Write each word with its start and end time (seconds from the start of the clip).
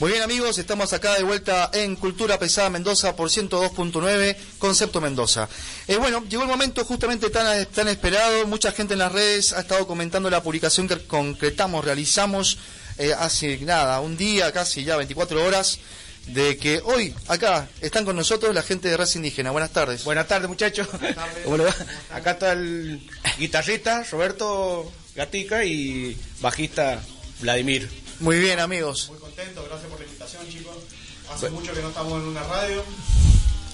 Muy 0.00 0.10
bien 0.10 0.22
amigos, 0.22 0.58
estamos 0.58 0.92
acá 0.92 1.14
de 1.14 1.22
vuelta 1.22 1.70
en 1.72 1.94
Cultura 1.94 2.36
Pesada 2.36 2.68
Mendoza 2.68 3.14
por 3.14 3.30
102.9, 3.30 4.36
Concepto 4.58 5.00
Mendoza. 5.00 5.48
Eh, 5.86 5.96
bueno, 5.96 6.24
llegó 6.28 6.42
el 6.42 6.48
momento 6.48 6.84
justamente 6.84 7.30
tan, 7.30 7.64
tan 7.66 7.86
esperado, 7.86 8.44
mucha 8.46 8.72
gente 8.72 8.94
en 8.94 8.98
las 8.98 9.12
redes 9.12 9.52
ha 9.52 9.60
estado 9.60 9.86
comentando 9.86 10.28
la 10.30 10.42
publicación 10.42 10.88
que 10.88 10.98
concretamos, 11.06 11.84
realizamos 11.84 12.58
eh, 12.98 13.14
hace 13.16 13.58
nada, 13.58 14.00
un 14.00 14.16
día, 14.16 14.50
casi 14.50 14.82
ya 14.82 14.96
24 14.96 15.44
horas, 15.44 15.78
de 16.26 16.56
que 16.56 16.80
hoy 16.84 17.14
acá 17.28 17.68
están 17.80 18.04
con 18.04 18.16
nosotros 18.16 18.52
la 18.52 18.62
gente 18.62 18.88
de 18.88 18.96
Raza 18.96 19.18
Indígena. 19.18 19.52
Buenas 19.52 19.70
tardes. 19.70 20.02
Buenas 20.02 20.26
tardes 20.26 20.48
muchachos. 20.48 20.88
¿Cómo 21.44 21.56
le 21.56 21.64
va? 21.64 21.74
Acá 22.10 22.32
está 22.32 22.52
el 22.52 23.00
guitarrista 23.38 24.02
Roberto 24.10 24.90
Gatica 25.14 25.64
y 25.64 26.16
bajista 26.40 27.00
Vladimir. 27.40 28.03
Muy 28.20 28.38
bien 28.38 28.60
amigos. 28.60 29.08
Muy 29.10 29.18
contento, 29.18 29.64
gracias 29.68 29.90
por 29.90 29.98
la 30.00 30.06
invitación 30.06 30.48
chicos. 30.48 30.76
Hace 31.32 31.50
mucho 31.50 31.72
que 31.72 31.80
no 31.80 31.88
estamos 31.88 32.12
en 32.22 32.28
una 32.28 32.42
radio. 32.44 32.84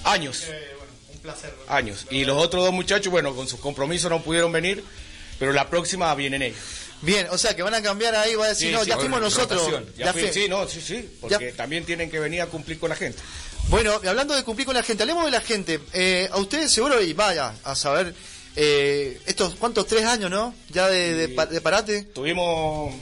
Años. 0.03 0.43
Eh, 0.47 0.67
bueno, 0.77 0.91
un 1.13 1.19
placer. 1.19 1.53
Años. 1.67 2.05
Y 2.09 2.25
los 2.25 2.37
otros 2.37 2.63
dos 2.63 2.73
muchachos, 2.73 3.11
bueno, 3.11 3.35
con 3.35 3.47
sus 3.47 3.59
compromisos 3.59 4.09
no 4.09 4.21
pudieron 4.21 4.51
venir, 4.51 4.83
pero 5.37 5.53
la 5.53 5.69
próxima 5.69 6.13
vienen 6.15 6.41
ellos. 6.41 6.57
Bien, 7.01 7.27
o 7.31 7.37
sea 7.37 7.55
que 7.55 7.63
van 7.63 7.73
a 7.73 7.81
cambiar 7.81 8.15
ahí, 8.15 8.35
va 8.35 8.45
a 8.45 8.49
decir, 8.49 8.67
Sí, 8.69 8.73
no, 8.73 8.83
sí, 8.83 8.89
ya 8.89 8.95
bueno, 8.95 9.09
fuimos 9.17 9.33
nosotros. 9.33 9.63
rotación. 9.63 9.93
Ya 9.97 10.05
Ya 10.05 10.13
fui- 10.13 10.31
sí, 10.33 10.47
no, 10.47 10.67
sí, 10.67 10.81
sí, 10.81 11.09
porque 11.19 11.49
Ya- 11.51 11.55
también 11.57 11.83
tienen 11.83 12.11
que 12.11 12.19
venir 12.19 12.41
a 12.41 12.45
cumplir 12.47 12.79
con 12.79 12.89
la 12.89 12.95
gente. 12.95 13.19
Bueno, 13.69 13.99
y 14.03 14.07
hablando 14.07 14.35
de 14.35 14.43
cumplir 14.43 14.65
con 14.65 14.75
la 14.75 14.83
gente, 14.83 15.03
hablemos 15.03 15.25
de 15.25 15.31
la 15.31 15.41
gente. 15.41 15.79
Eh, 15.93 16.29
a 16.31 16.37
ustedes 16.37 16.71
seguro, 16.71 17.01
y 17.01 17.13
vaya 17.13 17.55
a 17.63 17.75
saber, 17.75 18.13
eh, 18.55 19.19
estos, 19.25 19.55
¿cuántos? 19.55 19.87
Tres 19.87 20.05
años, 20.05 20.29
¿no? 20.29 20.53
Ya 20.69 20.87
de, 20.89 21.15
de, 21.15 21.29
pa- 21.29 21.45
de 21.47 21.59
parate. 21.61 22.03
Tuvimos 22.03 22.93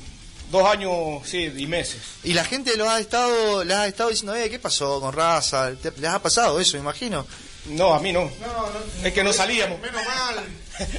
dos 0.50 0.66
años, 0.68 0.94
sí, 1.26 1.52
y 1.58 1.68
meses. 1.68 1.98
Y 2.24 2.34
la 2.34 2.44
gente 2.44 2.76
los 2.78 2.88
ha 2.88 3.00
estado, 3.00 3.64
les 3.64 3.78
ha 3.78 3.88
estado 3.88 4.10
diciendo, 4.10 4.36
eh, 4.36 4.50
¿qué 4.50 4.60
pasó 4.60 5.00
con 5.00 5.14
raza? 5.14 5.72
¿Te- 5.82 5.92
¿Les 5.98 6.10
ha 6.10 6.22
pasado 6.22 6.60
eso, 6.60 6.78
me 6.78 6.82
imagino? 6.82 7.26
No, 7.66 7.94
a 7.94 8.00
mí 8.00 8.12
no. 8.12 8.22
No, 8.42 8.48
no, 8.48 9.06
Es 9.06 9.14
que 9.14 9.24
no 9.24 9.32
salíamos. 9.34 9.80
Menos 9.80 10.02
mal, 10.06 10.36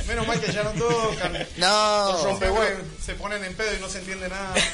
menos 0.07 0.27
mal 0.27 0.41
que 0.41 0.53
ya 0.53 0.63
no 0.63 0.71
tocan. 0.73 1.47
No. 1.57 2.23
Rompe 2.25 2.47
se 3.05 3.15
ponen 3.15 3.45
en 3.45 3.55
pedo 3.55 3.75
y 3.77 3.81
no 3.81 3.89
se 3.89 3.99
entiende 3.99 4.29
nada. 4.29 4.55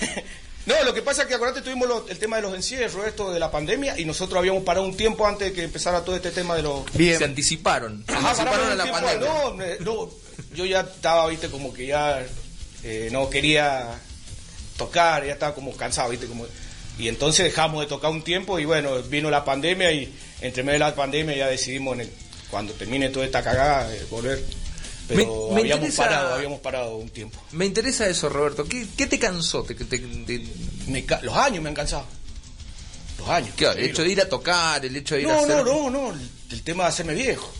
No, 0.66 0.74
lo 0.82 0.92
que 0.92 1.00
pasa 1.00 1.22
es 1.22 1.28
que 1.28 1.34
acuérdate, 1.34 1.62
tuvimos 1.62 1.86
lo- 1.86 2.08
el 2.08 2.18
tema 2.18 2.34
de 2.36 2.42
los 2.42 2.52
encierros, 2.52 3.06
esto 3.06 3.30
de 3.30 3.38
la 3.38 3.52
pandemia, 3.52 3.96
y 4.00 4.04
nosotros 4.04 4.36
habíamos 4.40 4.64
parado 4.64 4.84
un 4.84 4.96
tiempo 4.96 5.24
antes 5.24 5.50
de 5.50 5.54
que 5.54 5.62
empezara 5.62 6.04
todo 6.04 6.16
este 6.16 6.32
tema 6.32 6.56
de 6.56 6.62
los... 6.64 6.84
Bien. 6.92 7.16
Se 7.16 7.24
anticiparon. 7.24 8.04
Se 8.04 8.12
Ajá, 8.12 8.30
anticiparon 8.30 8.70
a 8.72 8.74
la 8.74 8.82
tiempo, 8.82 9.00
pandemia. 9.00 9.76
No, 9.80 10.04
no, 10.06 10.10
yo 10.56 10.64
ya 10.64 10.80
estaba, 10.80 11.28
viste, 11.28 11.50
como 11.50 11.72
que 11.72 11.86
ya 11.86 12.20
eh, 12.82 13.10
no 13.12 13.30
quería 13.30 13.96
tocar, 14.76 15.24
ya 15.26 15.32
estaba 15.34 15.54
como 15.54 15.72
cansado, 15.76 16.10
viste, 16.10 16.26
como... 16.26 16.46
Y 16.98 17.08
entonces 17.08 17.44
dejamos 17.44 17.80
de 17.82 17.86
tocar 17.88 18.10
un 18.10 18.22
tiempo 18.22 18.58
y 18.58 18.64
bueno, 18.64 19.02
vino 19.02 19.28
la 19.30 19.44
pandemia 19.44 19.92
y 19.92 20.12
entre 20.40 20.62
medio 20.62 20.74
de 20.74 20.78
la 20.90 20.94
pandemia 20.94 21.36
ya 21.36 21.46
decidimos 21.48 21.94
en 21.94 22.00
el- 22.02 22.10
cuando 22.50 22.72
termine 22.72 23.08
toda 23.10 23.26
esta 23.26 23.42
cagada 23.42 23.94
eh, 23.94 24.06
volver. 24.10 24.42
Pero 25.08 25.48
Me- 25.50 25.54
me 25.56 25.60
habíamos 25.60 25.84
interesa- 25.88 26.02
parado, 26.04 26.34
habíamos 26.34 26.60
parado 26.60 26.96
un 26.96 27.08
tiempo. 27.10 27.38
Me 27.52 27.66
interesa 27.66 28.08
eso, 28.08 28.28
Roberto. 28.28 28.64
¿Qué, 28.64 28.86
qué 28.96 29.06
te 29.06 29.18
cansó? 29.18 29.62
¿Te, 29.62 29.74
te- 29.74 29.98
te- 29.98 30.46
Me 30.88 31.04
ca- 31.04 31.20
los 31.22 31.36
años 31.36 31.62
me 31.62 31.68
han 31.68 31.74
cansado. 31.74 32.06
Los 33.18 33.28
años. 33.28 33.50
¿qué? 33.56 33.66
El 33.66 33.78
hecho 33.84 34.02
de 34.02 34.08
ir 34.10 34.20
a 34.20 34.28
tocar, 34.28 34.84
el 34.84 34.96
hecho 34.96 35.14
de 35.16 35.22
ir 35.22 35.28
a 35.28 35.32
No, 35.34 35.40
hacer... 35.40 35.56
no, 35.64 35.90
no, 35.90 36.12
no, 36.12 36.18
el, 36.50 36.62
tema 36.62 36.84
de 36.84 36.88
hacerme 36.88 37.14
viejo. 37.14 37.52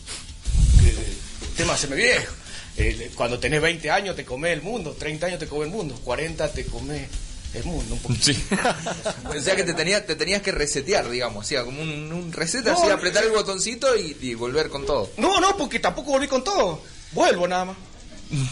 El 0.83 1.55
tema 1.57 1.69
de 1.73 1.75
hacerme 1.75 1.97
viejo. 1.97 2.33
El- 2.77 3.11
cuando 3.15 3.39
tenés 3.39 3.61
20 3.63 3.91
años 3.91 4.17
te 4.17 4.25
comes 4.25 4.53
el 4.53 4.63
mundo, 4.63 4.93
30 4.99 5.27
años 5.27 5.39
te 5.39 5.47
comes 5.47 5.67
el 5.69 5.73
mundo, 5.73 5.95
40 6.05 6.53
te 6.53 6.65
comes 6.67 7.09
el 7.55 7.65
mundo 7.65 7.95
un 7.95 8.01
poquito. 8.01 8.25
Sí. 8.25 8.45
o 9.25 9.41
sea 9.41 9.57
que 9.57 9.63
te 9.65 9.73
tenías, 9.75 10.05
te 10.07 10.15
tenías 10.17 10.43
que 10.43 10.53
resetear, 10.53 11.09
digamos, 11.09 11.45
o 11.45 11.49
sea, 11.49 11.65
como 11.65 11.81
un, 11.81 12.13
un 12.13 12.33
reset, 12.33 12.65
No, 12.65 12.73
así, 12.73 12.91
apretar 12.91 13.23
no. 13.25 13.31
el 13.31 13.35
botoncito 13.37 13.97
y, 13.97 14.17
y 14.21 14.35
volver 14.35 14.69
con 14.69 14.85
todo. 14.85 15.11
No, 15.17 15.41
no, 15.41 15.57
porque 15.57 15.79
tampoco 15.81 16.11
volví 16.13 16.29
con 16.29 16.45
todo. 16.45 16.83
Vuelvo 17.13 17.49
nada 17.49 17.65
más. 17.67 17.77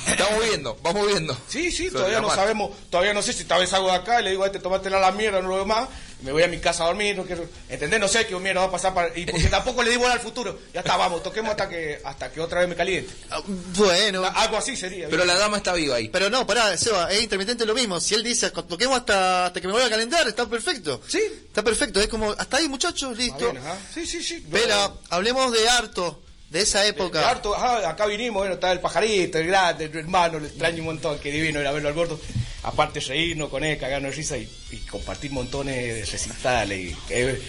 Estamos 0.08 0.44
viendo, 0.48 0.78
vamos 0.84 1.06
viendo. 1.08 1.36
Sí, 1.48 1.70
sí, 1.72 1.86
Sobre 1.88 1.98
todavía 1.98 2.20
no 2.20 2.30
sabemos, 2.32 2.70
todavía 2.90 3.12
no 3.12 3.22
sé 3.22 3.32
si 3.32 3.44
tal 3.44 3.58
vez 3.60 3.70
salgo 3.70 3.88
de 3.88 3.96
acá 3.96 4.20
y 4.20 4.24
le 4.24 4.30
digo 4.30 4.44
a 4.44 4.46
este 4.46 4.60
tomátela 4.60 4.98
a 4.98 5.00
la 5.00 5.10
mierda, 5.10 5.42
no 5.42 5.48
lo 5.48 5.56
veo 5.56 5.66
más, 5.66 5.88
me 6.24 6.32
voy 6.32 6.42
a 6.42 6.48
mi 6.48 6.58
casa 6.58 6.84
a 6.84 6.86
dormir, 6.86 7.16
no 7.16 7.24
quiero, 7.24 7.46
¿entendés? 7.68 8.00
No 8.00 8.08
sé 8.08 8.26
qué 8.26 8.34
mierda 8.36 8.62
va 8.62 8.66
a 8.66 8.70
pasar 8.70 8.94
para, 8.94 9.16
y 9.16 9.26
porque 9.26 9.46
tampoco 9.48 9.82
le 9.82 9.90
digo 9.90 10.06
al 10.08 10.20
futuro, 10.20 10.58
ya 10.72 10.80
está, 10.80 10.96
vamos, 10.96 11.22
toquemos 11.22 11.50
hasta 11.50 11.68
que, 11.68 12.00
hasta 12.02 12.32
que 12.32 12.40
otra 12.40 12.60
vez 12.60 12.68
me 12.68 12.74
caliente. 12.74 13.12
Ah, 13.30 13.40
Bueno. 13.76 14.24
Algo 14.34 14.56
así 14.56 14.76
sería. 14.76 15.08
Pero 15.08 15.24
la 15.24 15.34
dama 15.34 15.58
está 15.58 15.74
viva 15.74 15.96
ahí. 15.96 16.08
Pero 16.08 16.30
no, 16.30 16.46
pará, 16.46 16.76
Seba, 16.76 17.12
es 17.12 17.22
intermitente 17.22 17.66
lo 17.66 17.74
mismo. 17.74 18.00
Si 18.00 18.14
él 18.14 18.22
dice, 18.24 18.50
toquemos 18.50 18.98
hasta, 18.98 19.46
hasta 19.46 19.60
que 19.60 19.66
me 19.66 19.74
voy 19.74 19.82
a 19.82 19.90
calentar, 19.90 20.26
está 20.26 20.46
perfecto. 20.46 21.00
Sí. 21.06 21.20
Está 21.46 21.62
perfecto, 21.62 22.00
es 22.00 22.08
como, 22.08 22.32
hasta 22.32 22.56
ahí 22.56 22.68
muchachos, 22.68 23.16
listo. 23.16 23.50
bien. 23.52 23.62
Sí, 23.92 24.06
sí, 24.06 24.22
sí. 24.22 24.46
Pero 24.50 25.00
hablemos 25.10 25.52
de 25.52 25.68
harto, 25.68 26.22
de 26.50 26.60
esa 26.62 26.86
época. 26.86 27.18
De 27.20 27.24
harto, 27.26 27.54
ajá, 27.54 27.88
acá 27.88 28.06
vinimos, 28.06 28.40
bueno, 28.40 28.54
está 28.54 28.72
el 28.72 28.80
pajarito, 28.80 29.38
el 29.38 29.46
grande, 29.48 29.84
el 29.84 29.96
hermano, 29.96 30.38
le 30.40 30.46
extraño 30.48 30.78
un 30.78 30.84
montón, 30.86 31.18
qué 31.18 31.30
divino 31.30 31.60
era 31.60 31.70
verlo 31.72 31.88
al 31.88 31.94
gordo. 31.94 32.18
Aparte 32.64 32.98
reírnos 33.00 33.50
con 33.50 33.62
él, 33.62 33.78
cagarnos 33.78 34.10
de 34.12 34.16
risa 34.16 34.36
y, 34.38 34.48
y 34.72 34.76
compartir 34.78 35.30
montones 35.30 35.76
de 35.76 36.04
recitales. 36.04 36.78
Y, 36.92 36.96
eh, 37.10 37.40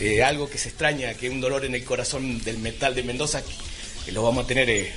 eh, 0.00 0.22
algo 0.22 0.48
que 0.48 0.58
se 0.58 0.68
extraña, 0.68 1.12
que 1.14 1.26
es 1.26 1.32
un 1.32 1.40
dolor 1.40 1.64
en 1.64 1.74
el 1.74 1.84
corazón 1.84 2.42
del 2.44 2.58
metal 2.58 2.94
de 2.94 3.02
Mendoza, 3.02 3.42
que, 3.42 3.52
que 4.04 4.12
lo 4.12 4.22
vamos 4.22 4.44
a 4.44 4.46
tener 4.46 4.68
eh, 4.70 4.92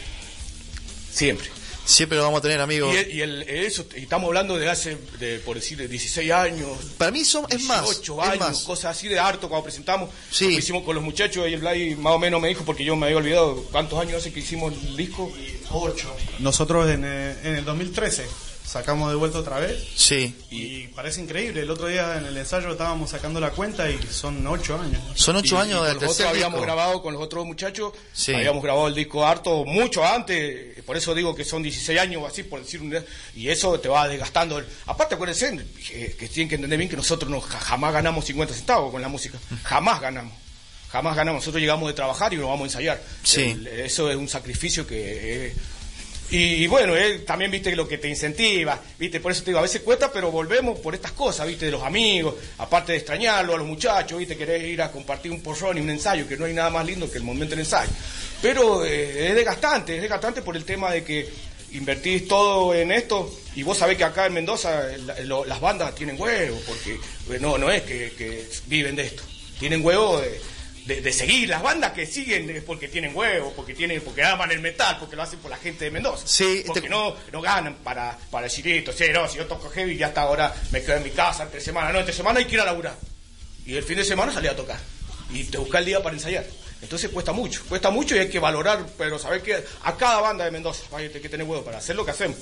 siempre. 1.12 1.48
Siempre 1.84 2.16
lo 2.18 2.24
vamos 2.26 2.40
a 2.40 2.42
tener, 2.44 2.62
amigos. 2.62 2.94
Y, 2.94 2.98
el- 2.98 3.12
y 3.12 3.22
el- 3.22 3.42
eso, 3.42 3.86
y 3.98 4.02
estamos 4.02 4.28
hablando 4.28 4.56
de 4.58 4.70
hace, 4.70 4.98
de, 5.20 5.40
por 5.40 5.56
decir, 5.56 5.78
de 5.80 5.88
16 5.88 6.32
años, 6.32 6.70
Para 6.98 7.10
mí 7.10 7.26
son, 7.26 7.46
es 7.50 7.64
más, 7.64 7.84
18 7.84 8.22
es 8.24 8.30
años, 8.30 8.40
más. 8.40 8.60
cosas 8.64 8.96
así 8.96 9.08
de 9.08 9.18
harto 9.18 9.50
cuando 9.50 9.64
presentamos. 9.64 10.10
Sí. 10.30 10.46
Lo 10.46 10.50
que 10.52 10.56
hicimos 10.58 10.84
con 10.84 10.94
los 10.96 11.04
muchachos 11.04 11.50
y 11.50 11.54
el 11.54 11.60
Blay 11.60 11.96
más 11.96 12.14
o 12.14 12.20
menos 12.20 12.40
me 12.40 12.50
dijo, 12.50 12.64
porque 12.64 12.84
yo 12.86 12.96
me 12.96 13.08
había 13.08 13.18
olvidado 13.18 13.64
cuántos 13.72 14.00
años 14.00 14.18
hace 14.18 14.32
que 14.32 14.42
hicimos 14.42 14.72
el 14.74 14.96
disco. 14.96 15.32
Ocho. 15.72 16.16
Nosotros 16.40 16.88
en, 16.90 17.04
eh, 17.04 17.36
en 17.44 17.56
el 17.56 17.66
2013 17.66 18.26
sacamos 18.72 19.10
de 19.10 19.16
vuelta 19.18 19.40
otra 19.40 19.60
vez 19.60 19.78
Sí. 19.96 20.34
y 20.50 20.88
parece 20.88 21.22
increíble. 21.22 21.62
El 21.62 21.70
otro 21.72 21.88
día 21.88 22.18
en 22.18 22.26
el 22.26 22.38
ensayo 22.38 22.72
estábamos 22.72 23.10
sacando 23.10 23.40
la 23.40 23.50
cuenta 23.52 23.90
y 23.90 24.00
son 24.10 24.46
ocho 24.48 24.80
años. 24.80 25.02
Son 25.16 25.36
ocho 25.36 25.56
Y- 25.56 25.60
años 25.60 25.86
del 25.86 25.96
nosotros 25.96 26.22
habíamos 26.30 26.60
disco. 26.62 26.66
grabado 26.66 27.02
con 27.02 27.14
los 27.14 27.22
otros 27.22 27.46
muchachos, 27.46 27.92
Sí. 28.14 28.34
habíamos 28.34 28.64
grabado 28.64 28.88
el 28.88 28.96
disco 28.96 29.26
harto 29.26 29.66
mucho 29.66 30.06
antes, 30.06 30.82
por 30.84 30.96
eso 30.96 31.14
digo 31.14 31.36
que 31.36 31.44
son 31.44 31.62
16 31.62 32.00
años 32.00 32.24
o 32.24 32.28
así, 32.28 32.44
por 32.44 32.62
decir 32.62 32.82
un 32.82 32.98
y 33.36 33.50
eso 33.50 33.78
te 33.80 33.90
va 33.90 34.08
desgastando. 34.08 34.62
Aparte, 34.86 35.16
acuérdense 35.16 35.42
eh, 35.92 36.16
que 36.18 36.28
tienen 36.30 36.48
que 36.48 36.56
entender 36.56 36.78
bien 36.78 36.90
que 36.90 36.96
nosotros 36.98 37.30
no, 37.30 37.42
ja- 37.42 37.60
jamás 37.60 37.92
ganamos 37.94 38.24
50 38.26 38.54
centavos 38.54 38.92
con 38.92 39.02
la 39.02 39.10
música, 39.10 39.38
jamás 39.64 40.00
ganamos. 40.00 40.34
Jamás 40.92 41.16
ganamos, 41.16 41.40
nosotros 41.42 41.62
llegamos 41.62 41.88
de 41.88 41.94
trabajar 41.94 42.34
y 42.34 42.36
nos 42.38 42.48
vamos 42.48 42.62
a 42.64 42.66
ensayar. 42.66 43.02
Sí. 43.24 43.44
El- 43.44 43.66
eso 43.68 44.10
es 44.12 44.18
un 44.18 44.28
sacrificio 44.28 44.86
que... 44.86 45.48
eh, 45.48 45.56
y, 46.32 46.68
bueno, 46.68 46.96
él 46.96 47.26
también 47.26 47.52
viste 47.52 47.76
lo 47.76 47.88
que 47.88 47.98
te 47.98 48.08
incentiva, 48.08 48.80
viste, 48.98 49.20
por 49.20 49.32
eso 49.34 49.42
te 49.44 49.52
digo, 49.52 49.60
a 49.60 49.64
veces 49.64 49.82
cuesta, 49.82 50.12
pero 50.12 50.32
volvemos 50.32 50.80
por 50.80 50.96
estas 50.96 51.12
cosas, 51.12 51.46
viste, 51.48 51.66
de 51.66 51.72
los 51.72 51.84
amigos, 51.84 52.36
aparte 52.58 52.94
de 52.94 53.00
extrañarlo 53.00 53.54
a 53.56 53.58
los 53.58 53.68
muchachos, 53.68 54.18
viste, 54.18 54.38
querés 54.38 54.64
ir 54.64 54.82
a 54.82 54.92
compartir 54.92 55.32
un 55.32 55.42
porrón 55.42 55.78
y 55.78 55.82
un 55.82 55.90
ensayo, 55.90 56.28
que 56.28 56.38
no 56.38 56.46
hay 56.46 56.54
nada 56.54 56.70
más 56.70 56.86
lindo 56.86 57.10
que 57.12 57.18
el 57.18 57.24
momento 57.24 57.52
del 57.52 57.60
ensayo. 57.60 57.92
Pero 58.42 58.86
eh, 58.86 59.28
es 59.30 59.36
desgastante, 59.36 59.96
es 59.96 60.02
desgastante 60.02 60.42
por 60.42 60.56
el 60.56 60.64
tema 60.64 60.92
de 60.92 61.04
que 61.04 61.30
invertís 61.74 62.28
todo 62.28 62.74
en 62.76 62.92
esto 62.92 63.34
y 63.56 63.64
vos 63.64 63.78
sabés 63.78 63.98
que 63.98 64.04
acá 64.04 64.26
en 64.26 64.34
Mendoza 64.34 64.84
lo- 65.24 65.46
las 65.46 65.60
bandas 65.62 65.94
tienen 65.96 66.20
huevo, 66.20 66.60
porque 66.66 66.94
eh, 67.36 67.40
no, 67.40 67.58
no 67.58 67.70
es 67.72 67.82
que, 67.84 68.12
que 68.18 68.48
viven 68.68 68.96
de 68.96 69.04
esto, 69.04 69.24
tienen 69.60 69.84
huevo 69.86 70.20
de, 70.20 70.40
de- 70.86 71.02
de 71.02 71.14
seguir 71.14 71.48
las 71.50 71.62
bandas 71.62 71.92
que 71.94 72.06
siguen 72.06 72.50
es 72.50 72.64
porque 72.64 72.88
tienen 72.88 73.16
huevos, 73.16 73.54
porque 73.56 73.74
tienen, 73.74 74.02
porque 74.02 74.24
aman 74.24 74.52
el 74.52 74.60
metal, 74.62 74.98
porque 75.00 75.16
lo 75.16 75.24
hacen 75.24 75.40
por 75.40 75.52
la 75.52 75.58
gente 75.58 75.86
de 75.86 75.92
Mendoza. 75.92 76.28
Sí, 76.28 76.64
porque 76.66 76.82
te- 76.82 76.90
no, 76.90 77.16
no 77.32 77.42
ganan 77.42 77.76
para, 77.84 78.18
para 78.32 78.46
decir 78.46 78.68
esto, 78.68 78.92
sí, 78.92 79.06
no, 79.14 79.28
si 79.28 79.38
yo 79.38 79.46
toco 79.46 79.70
heavy 79.70 79.96
ya 79.98 80.08
hasta 80.08 80.22
ahora 80.22 80.54
me 80.72 80.82
quedo 80.82 80.98
en 80.98 81.04
mi 81.04 81.12
casa 81.12 81.44
entre 81.44 81.62
semana, 81.62 81.92
no, 81.92 82.00
entre 82.00 82.14
semana 82.14 82.40
hay 82.40 82.46
que 82.46 82.56
ir 82.56 82.62
a 82.62 82.66
laburar. 82.66 82.96
Y 83.66 83.76
el 83.76 83.84
fin 83.84 83.98
de 83.98 84.04
semana 84.06 84.34
salí 84.34 84.48
a 84.48 84.56
tocar. 84.56 84.80
Y 85.32 85.44
te 85.46 85.58
busca 85.60 85.80
el 85.80 85.86
día 85.86 86.02
para 86.02 86.16
ensayar. 86.16 86.46
Entonces 86.82 87.10
cuesta 87.12 87.32
mucho, 87.32 87.62
cuesta 87.70 87.92
mucho 87.92 88.16
y 88.16 88.20
hay 88.20 88.30
que 88.30 88.40
valorar, 88.40 88.86
pero 88.98 89.20
saber 89.20 89.44
que 89.44 89.64
a 89.84 89.96
cada 89.98 90.20
banda 90.20 90.46
de 90.46 90.52
Mendoza 90.52 90.82
hay 90.94 91.10
que 91.10 91.30
tener 91.30 91.46
huevo 91.46 91.64
para 91.64 91.78
hacer 91.78 91.96
lo 91.96 92.04
que 92.04 92.10
hacemos. 92.12 92.38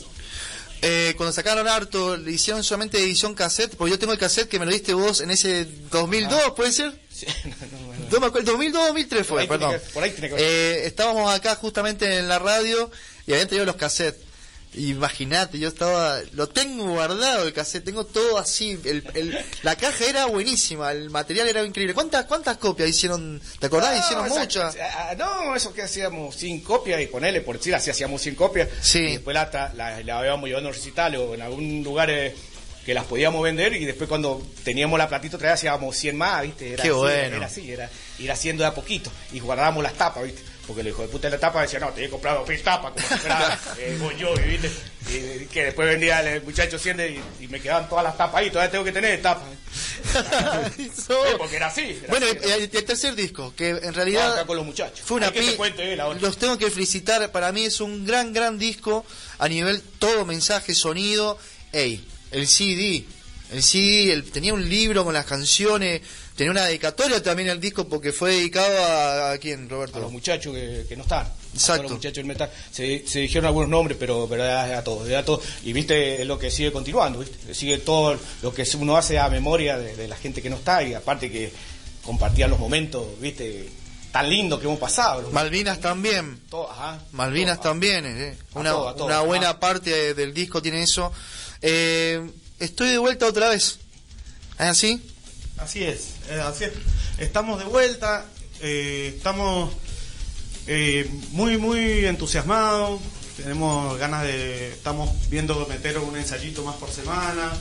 Eh, 0.81 1.13
cuando 1.17 1.33
sacaron 1.33 1.67
harto, 1.67 2.15
le 2.15 2.31
hicieron 2.31 2.63
solamente 2.63 2.97
edición 2.99 3.35
cassette, 3.35 3.75
porque 3.75 3.91
yo 3.91 3.99
tengo 3.99 4.13
el 4.13 4.17
cassette 4.19 4.47
que 4.47 4.59
me 4.59 4.65
lo 4.65 4.71
diste 4.71 4.93
vos 4.93 5.19
en 5.19 5.29
ese 5.29 5.65
2002, 5.91 6.53
¿puede 6.55 6.71
ser? 6.71 6.97
Sí, 7.13 7.25
no, 7.45 7.77
no. 7.79 7.88
No 8.11 8.19
me 8.19 8.27
acuerdo, 8.27 8.51
2002 8.51 8.87
2003 8.87 9.27
Por 9.27 9.37
fue, 9.39 9.47
perdón. 9.47 9.71
que- 9.71 9.79
por 9.91 10.03
ahí 10.03 10.11
tiene 10.11 10.29
que. 10.29 10.35
Eh, 10.37 10.85
estábamos 10.87 11.33
acá 11.33 11.55
justamente 11.55 12.17
en 12.17 12.27
la 12.27 12.39
radio 12.39 12.89
y 13.27 13.33
habían 13.33 13.47
tenido 13.47 13.65
los 13.65 13.75
cassettes. 13.75 14.27
Imagínate, 14.75 15.57
yo 15.57 15.67
estaba, 15.67 16.19
lo 16.33 16.47
tengo 16.47 16.85
guardado 16.89 17.47
el 17.47 17.53
cassette, 17.53 17.83
tengo 17.83 18.05
todo 18.05 18.37
así, 18.37 18.79
el, 18.85 19.03
el- 19.15 19.45
la 19.63 19.75
caja 19.75 20.05
era 20.05 20.25
buenísima, 20.27 20.91
el 20.91 21.09
material 21.09 21.47
era 21.49 21.63
increíble. 21.63 21.95
¿Cuántas 21.95 22.25
cuántas 22.25 22.57
copias 22.57 22.87
hicieron? 22.87 23.41
¿Te 23.59 23.65
acordás? 23.65 23.97
hicieron 23.99 24.27
esa- 24.27 24.39
muchas. 24.39 24.77
ah, 24.79 25.15
No, 25.17 25.55
eso 25.55 25.73
que 25.73 25.81
hacíamos 25.81 26.35
sin 26.35 26.61
copia 26.61 27.01
y 27.01 27.07
ponele, 27.07 27.41
por 27.41 27.57
decir 27.57 27.73
así, 27.73 27.89
hacíamos 27.89 28.21
sin 28.21 28.35
copia. 28.35 28.69
Sí. 28.81 28.99
Y 28.99 29.11
después 29.13 29.33
la, 29.33 29.49
la, 29.75 30.01
la 30.03 30.19
habíamos 30.19 30.47
llevando 30.47 30.69
a 30.69 30.73
recital 30.73 31.15
o 31.15 31.33
en 31.33 31.41
algún 31.41 31.83
lugar 31.83 32.11
eh, 32.11 32.35
que 32.85 32.93
las 32.93 33.05
podíamos 33.05 33.43
vender 33.43 33.73
y 33.73 33.85
después 33.85 34.07
cuando 34.09 34.41
teníamos 34.63 34.97
la 34.97 35.07
platita 35.07 35.35
otra 35.37 35.49
vez 35.49 35.55
hacíamos 35.59 35.95
100 35.95 36.17
más, 36.17 36.41
¿viste? 36.43 36.73
Era 36.73 36.83
Qué 36.83 36.89
así, 36.89 36.97
bueno. 36.97 37.35
Era 37.37 37.45
así, 37.45 37.71
era 37.71 37.89
ir 38.19 38.31
haciendo 38.31 38.63
de 38.63 38.69
a 38.69 38.73
poquito 38.73 39.11
y 39.31 39.39
guardábamos 39.39 39.83
las 39.83 39.93
tapas, 39.93 40.23
¿viste? 40.23 40.41
Porque 40.65 40.81
el 40.81 40.87
hijo 40.89 41.01
de 41.01 41.07
puta 41.07 41.27
de 41.27 41.31
la 41.35 41.39
tapa 41.39 41.63
decía, 41.63 41.79
no, 41.79 41.89
te 41.89 42.05
he 42.05 42.09
comprado 42.09 42.43
tres 42.45 42.61
tapas, 42.63 42.91
como 42.93 43.07
si 43.07 43.13
fuera 43.15 43.59
eh, 43.79 43.97
Jovi, 44.19 44.41
¿viste? 44.43 44.71
Y, 45.09 45.45
que 45.47 45.65
después 45.65 45.87
vendía 45.87 46.19
el 46.21 46.43
muchacho 46.43 46.77
100 46.77 46.99
y, 47.39 47.43
y 47.43 47.47
me 47.47 47.59
quedaban 47.59 47.89
todas 47.89 48.03
las 48.03 48.15
tapas 48.17 48.35
ahí, 48.41 48.49
todavía 48.51 48.69
tengo 48.71 48.83
que 48.83 48.91
tener 48.91 49.19
tapas. 49.21 49.45
Eso- 50.77 51.23
Sí, 51.25 51.31
porque 51.37 51.55
era 51.55 51.67
así. 51.67 51.81
era 52.03 52.07
Bueno, 52.09 52.27
así, 52.27 52.37
era 52.43 52.55
el, 52.55 52.69
el 52.71 52.85
tercer 52.85 53.15
disco, 53.15 53.53
que 53.55 53.69
en 53.69 53.93
realidad 53.93 54.33
Acá 54.33 54.45
con 54.45 54.57
los 54.57 54.65
muchachos. 54.65 55.01
fue 55.03 55.17
una 55.17 55.31
pi- 55.31 55.39
te 55.45 55.55
cuente 55.55 55.93
él 55.93 55.99
ahora. 55.99 56.19
Los 56.19 56.37
tengo 56.37 56.57
que 56.57 56.69
felicitar, 56.69 57.31
para 57.31 57.51
mí 57.51 57.65
es 57.65 57.81
un 57.81 58.05
gran, 58.05 58.31
gran 58.33 58.57
disco 58.59 59.05
a 59.39 59.47
nivel 59.49 59.81
todo 59.99 60.25
mensaje, 60.25 60.73
sonido. 60.75 61.37
Ey, 61.71 62.03
el 62.31 62.47
CD, 62.47 63.05
el 63.51 63.63
CD, 63.63 64.13
el- 64.13 64.23
tenía 64.31 64.53
un 64.53 64.67
libro 64.69 65.03
con 65.03 65.13
las 65.13 65.25
canciones, 65.25 66.01
tenía 66.35 66.51
una 66.51 66.65
dedicatoria 66.65 67.21
también 67.21 67.49
al 67.49 67.59
disco 67.59 67.87
porque 67.87 68.11
fue 68.13 68.31
dedicado 68.35 68.83
a, 68.85 69.31
a 69.31 69.37
quién, 69.39 69.65
a 69.65 69.69
Roberto. 69.69 69.99
los 69.99 70.11
muchachos 70.11 70.53
que, 70.53 70.85
que 70.87 70.95
no 70.95 71.03
están. 71.03 71.25
A 71.25 71.33
Exacto. 71.55 71.83
los 71.83 71.91
muchachos 71.93 72.15
del 72.17 72.25
metal. 72.25 72.51
Se, 72.71 73.07
se 73.07 73.19
dijeron 73.19 73.47
algunos 73.47 73.69
nombres, 73.69 73.97
pero, 73.99 74.27
pero 74.29 74.43
a 74.43 74.83
todos, 74.83 75.11
a 75.11 75.25
todos. 75.25 75.43
Y 75.63 75.73
viste 75.73 76.21
es 76.21 76.27
lo 76.27 76.37
que 76.37 76.51
sigue 76.51 76.71
continuando, 76.71 77.19
¿viste? 77.19 77.53
Sigue 77.55 77.79
todo 77.79 78.17
lo 78.43 78.53
que 78.53 78.67
uno 78.77 78.95
hace 78.95 79.17
a 79.17 79.27
memoria 79.29 79.77
de, 79.77 79.95
de 79.95 80.07
la 80.07 80.15
gente 80.15 80.41
que 80.43 80.49
no 80.51 80.57
está 80.57 80.83
y 80.83 80.93
aparte 80.93 81.31
que 81.31 81.51
compartían 82.03 82.51
los 82.51 82.59
momentos, 82.59 83.05
viste, 83.19 83.67
tan 84.11 84.29
lindos 84.29 84.59
que 84.59 84.67
hemos 84.67 84.79
pasado. 84.79 85.29
Malvinas 85.31 85.79
también. 85.81 86.39
todo, 86.51 86.71
ajá, 86.71 86.99
Malvinas 87.13 87.57
todo, 87.57 87.69
también, 87.69 88.05
eh. 88.05 88.37
A 88.53 88.59
una, 88.59 88.69
todo, 88.71 88.89
a 88.89 89.05
una 89.05 89.21
buena 89.21 89.59
parte 89.59 89.89
de- 89.89 90.13
del 90.13 90.33
disco 90.35 90.61
tiene 90.61 90.83
eso. 90.83 91.11
Eh, 91.61 92.29
estoy 92.59 92.89
de 92.89 92.97
vuelta 92.97 93.27
otra 93.27 93.49
vez. 93.49 93.79
¿Es 94.59 94.65
así? 94.65 95.01
Así 95.59 95.83
es, 95.83 96.11
eh, 96.29 96.39
así 96.39 96.63
es. 96.63 96.71
Estamos 97.17 97.59
de 97.59 97.65
vuelta, 97.65 98.25
eh, 98.61 99.13
estamos 99.17 99.73
eh, 100.67 101.09
muy, 101.31 101.57
muy 101.57 102.05
entusiasmados. 102.05 103.01
Tenemos 103.35 103.97
ganas 103.97 104.23
de. 104.23 104.69
Estamos 104.69 105.09
viendo 105.29 105.65
meter 105.67 105.97
un 105.99 106.15
ensayito 106.15 106.63
más 106.63 106.75
por 106.75 106.89
semana. 106.89 107.51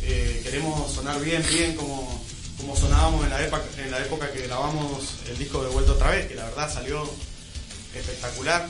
queremos 0.00 0.92
sonar 0.92 1.20
bien, 1.20 1.44
bien 1.50 1.74
como, 1.74 2.24
como 2.56 2.76
sonábamos 2.76 3.24
en 3.24 3.30
la, 3.30 3.42
época, 3.42 3.62
en 3.78 3.90
la 3.90 3.98
época 3.98 4.30
que 4.32 4.42
grabamos 4.42 5.14
el 5.28 5.38
disco 5.38 5.62
de 5.62 5.70
Vuelta 5.70 5.92
otra 5.92 6.10
vez, 6.10 6.26
que 6.26 6.36
la 6.36 6.44
verdad 6.44 6.72
salió 6.72 7.08
espectacular. 7.94 8.68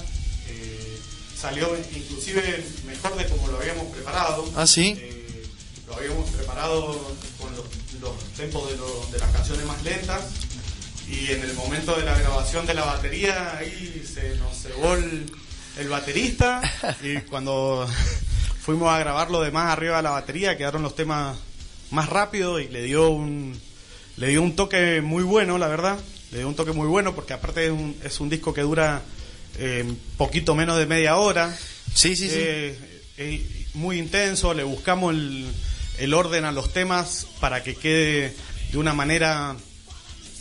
Salió 1.40 1.76
inclusive 1.94 2.64
mejor 2.87 3.16
de 3.16 3.26
como 3.26 3.48
lo 3.48 3.58
habíamos 3.58 3.87
preparado. 3.87 4.50
Ah, 4.56 4.66
¿sí? 4.66 4.94
Eh, 4.98 5.46
lo 5.88 5.94
habíamos 5.96 6.28
preparado 6.31 6.92
con 7.40 7.50
los, 7.56 7.64
los 8.00 8.22
tempos 8.37 8.70
de, 8.70 8.76
lo- 8.76 9.06
de 9.12 9.19
las 9.19 9.31
canciones 9.31 9.64
más 9.66 9.82
lentas 9.82 10.22
y 11.08 11.32
en 11.32 11.42
el 11.42 11.54
momento 11.54 11.96
de 11.96 12.04
la 12.04 12.16
grabación 12.19 12.66
de 12.66 12.75
la 12.75 12.84
batería 12.84 13.56
ahí 13.58 14.04
se 14.06 14.37
nos 14.37 14.56
cebó 14.58 14.94
el, 14.94 15.26
el 15.78 15.88
baterista 15.88 16.60
y 17.02 17.19
cuando 17.22 17.88
fuimos 18.62 18.88
a 18.93 18.98
grabar 18.98 19.31
lo 19.31 19.40
demás 19.40 19.72
arriba 19.72 19.96
de 19.96 20.02
la 20.04 20.10
batería 20.10 20.56
quedaron 20.56 20.82
los 20.82 20.94
temas 20.94 21.36
más 21.90 22.08
rápido 22.08 22.60
y 22.60 22.69
le 22.69 22.82
dio 22.82 23.08
un 23.10 23.58
le 24.16 24.28
dio 24.28 24.43
un 24.43 24.54
toque 24.54 25.00
muy 25.00 25.25
bueno 25.25 25.58
la 25.58 25.66
verdad 25.66 25.98
le 26.31 26.38
dio 26.38 26.48
un 26.48 26.54
toque 26.54 26.72
muy 26.72 26.86
bueno 26.86 27.14
porque 27.14 27.32
aparte 27.32 27.64
es 27.66 27.72
un, 27.72 27.96
es 28.04 28.20
un 28.20 28.28
disco 28.28 28.54
que 28.54 28.60
dura 28.60 29.02
eh, 29.58 29.85
poquito 30.17 30.55
menos 30.55 30.79
de 30.79 30.87
media 30.87 31.17
hora 31.17 31.56
Sí, 31.94 32.14
sí, 32.17 32.29
sí. 32.29 32.37
eh, 32.38 33.47
muy 33.75 33.99
intenso, 33.99 34.55
le 34.55 34.62
buscamos 34.62 35.14
el, 35.14 35.47
el 35.99 36.14
orden 36.14 36.44
a 36.44 36.52
los 36.52 36.73
temas 36.73 37.26
para 37.41 37.62
que 37.62 37.75
quede 37.75 38.35
de 38.73 38.79
una 38.79 38.94
manera, 38.94 39.56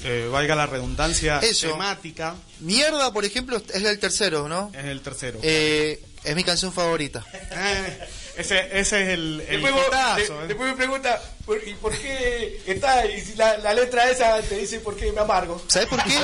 eh, 0.04 0.30
valga 0.32 0.56
la 0.56 0.66
redundancia, 0.68 1.40
Eso. 1.40 1.72
temática. 1.72 2.36
Mierda, 2.60 3.12
por 3.12 3.26
ejemplo, 3.26 3.58
es 3.74 3.84
el 3.84 4.00
tercero, 4.00 4.48
¿no? 4.48 4.72
Es 4.74 4.86
el 4.86 5.02
tercero. 5.02 5.40
Eh, 5.42 6.02
es 6.24 6.36
mi 6.36 6.44
canción 6.44 6.72
favorita. 6.72 7.26
Ese, 8.40 8.80
ese 8.80 9.02
es 9.04 9.10
el, 9.10 9.42
el 9.50 9.62
Después, 9.62 9.74
de- 9.76 10.24
eh. 10.24 10.48
después 10.48 10.70
me 10.72 10.76
pregunta, 10.78 11.22
¿por, 11.46 11.68
¿y 11.68 11.74
por 11.74 11.92
qué 11.98 12.62
está? 12.66 13.06
Y 13.06 13.20
si 13.22 13.36
la, 13.36 13.58
la 13.58 13.74
letra 13.74 14.10
esa 14.10 14.40
te 14.42 14.56
dice 14.58 14.80
por 14.80 14.96
qué 14.96 15.12
me 15.12 15.20
amargo. 15.22 15.62
¿Sabes 15.68 15.88
por 15.90 16.02
qué? 16.04 16.18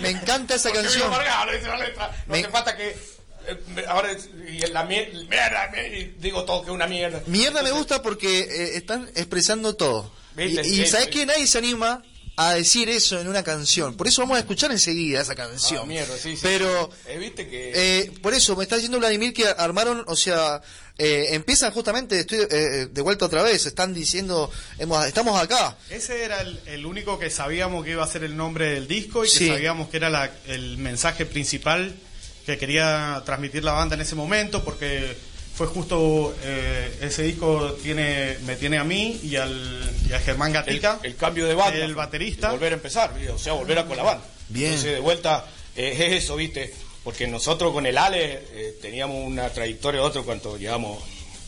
Me 0.00 0.08
encanta 0.10 0.54
esa 0.54 0.70
Porque 0.70 0.82
canción. 0.84 1.02
vivo 1.10 1.14
amargado, 1.14 1.52
dice 1.52 1.66
la 1.68 1.76
letra. 1.76 2.24
No 2.26 2.32
Me- 2.32 2.40
hace 2.40 2.48
falta 2.48 2.76
que. 2.76 2.88
eh, 2.88 3.56
me- 3.74 3.84
ahora 3.86 4.10
y 4.48 4.58
la 4.68 4.84
mier- 4.88 5.12
mierda, 5.28 5.68
me- 5.72 5.86
y 5.98 6.04
digo 6.18 6.44
todo 6.44 6.62
que 6.62 6.68
es 6.70 6.74
una 6.74 6.86
mierda. 6.86 7.20
Mierda 7.26 7.62
me 7.62 7.68
Entonces, 7.68 7.78
gusta 7.78 8.02
porque 8.02 8.40
eh, 8.40 8.76
están 8.76 9.10
expresando 9.14 9.76
todo. 9.76 10.10
Y, 10.38 10.42
Viste, 10.44 10.66
y 10.66 10.70
sí, 10.76 10.86
¿sabes 10.86 11.06
sí. 11.06 11.10
que 11.12 11.26
Nadie 11.26 11.46
se 11.46 11.58
anima 11.58 12.02
a 12.36 12.54
decir 12.54 12.88
eso 12.88 13.20
en 13.20 13.28
una 13.28 13.42
canción. 13.42 13.94
Por 13.96 14.08
eso 14.08 14.22
vamos 14.22 14.36
a 14.36 14.40
escuchar 14.40 14.70
enseguida 14.70 15.20
esa 15.20 15.34
canción. 15.34 15.82
Ah, 15.82 15.86
mierda, 15.86 16.16
sí, 16.16 16.36
sí. 16.36 16.40
Pero, 16.42 16.88
Eh, 17.06 17.18
viste 17.18 17.46
que. 17.48 17.72
eh, 17.74 18.12
por 18.22 18.32
eso 18.32 18.56
me 18.56 18.62
está 18.62 18.76
diciendo 18.76 18.98
Vladimir 18.98 19.34
que 19.34 19.46
armaron, 19.46 20.04
o 20.06 20.16
sea, 20.16 20.62
eh, 20.96 21.28
empiezan 21.32 21.70
justamente, 21.72 22.18
estoy 22.20 22.38
eh, 22.50 22.88
de 22.90 23.02
vuelta 23.02 23.26
otra 23.26 23.42
vez, 23.42 23.66
están 23.66 23.92
diciendo, 23.92 24.50
hemos, 24.78 25.04
estamos 25.06 25.38
acá. 25.40 25.76
Ese 25.90 26.24
era 26.24 26.40
el, 26.40 26.58
el 26.66 26.86
único 26.86 27.18
que 27.18 27.28
sabíamos 27.30 27.84
que 27.84 27.90
iba 27.92 28.04
a 28.04 28.06
ser 28.06 28.24
el 28.24 28.36
nombre 28.36 28.72
del 28.74 28.88
disco 28.88 29.24
y 29.24 29.30
que 29.30 29.46
sabíamos 29.48 29.88
que 29.90 29.98
era 29.98 30.08
la- 30.08 30.30
el 30.46 30.78
mensaje 30.78 31.26
principal 31.26 31.94
que 32.46 32.56
quería 32.56 33.22
transmitir 33.26 33.64
la 33.64 33.72
banda 33.72 33.96
en 33.96 34.00
ese 34.00 34.14
momento 34.14 34.64
porque 34.64 35.14
fue 35.60 35.66
justo 35.66 36.34
eh, 36.42 36.90
ese 37.02 37.22
disco 37.22 37.72
tiene 37.82 38.38
me 38.46 38.56
tiene 38.56 38.78
a 38.78 38.84
mí 38.84 39.20
y 39.22 39.36
al, 39.36 39.92
y 40.08 40.12
a 40.14 40.18
Germán 40.18 40.54
Gatica 40.54 40.98
el 41.02 41.16
cambio 41.16 41.46
de 41.46 41.52
banda. 41.52 41.84
el 41.84 41.94
baterista 41.94 42.48
Y 42.48 42.52
volver 42.52 42.72
a 42.72 42.76
empezar, 42.76 43.12
o 43.30 43.38
sea, 43.38 43.52
volver 43.52 43.78
a 43.78 43.84
con 43.86 43.94
la 43.98 44.02
banda. 44.04 44.24
Bien. 44.48 44.68
Entonces, 44.70 44.94
de 44.94 45.00
vuelta, 45.00 45.44
eh, 45.76 45.94
es 45.98 46.24
eso, 46.24 46.36
¿viste? 46.36 46.72
Porque 47.04 47.26
nosotros 47.26 47.74
con 47.74 47.84
el 47.84 47.98
Ale 47.98 48.42
eh, 48.52 48.78
teníamos 48.80 49.18
una 49.26 49.50
trayectoria 49.50 50.00
de 50.00 50.06
otro 50.06 50.24
cuando 50.24 50.56
llevamos 50.56 50.98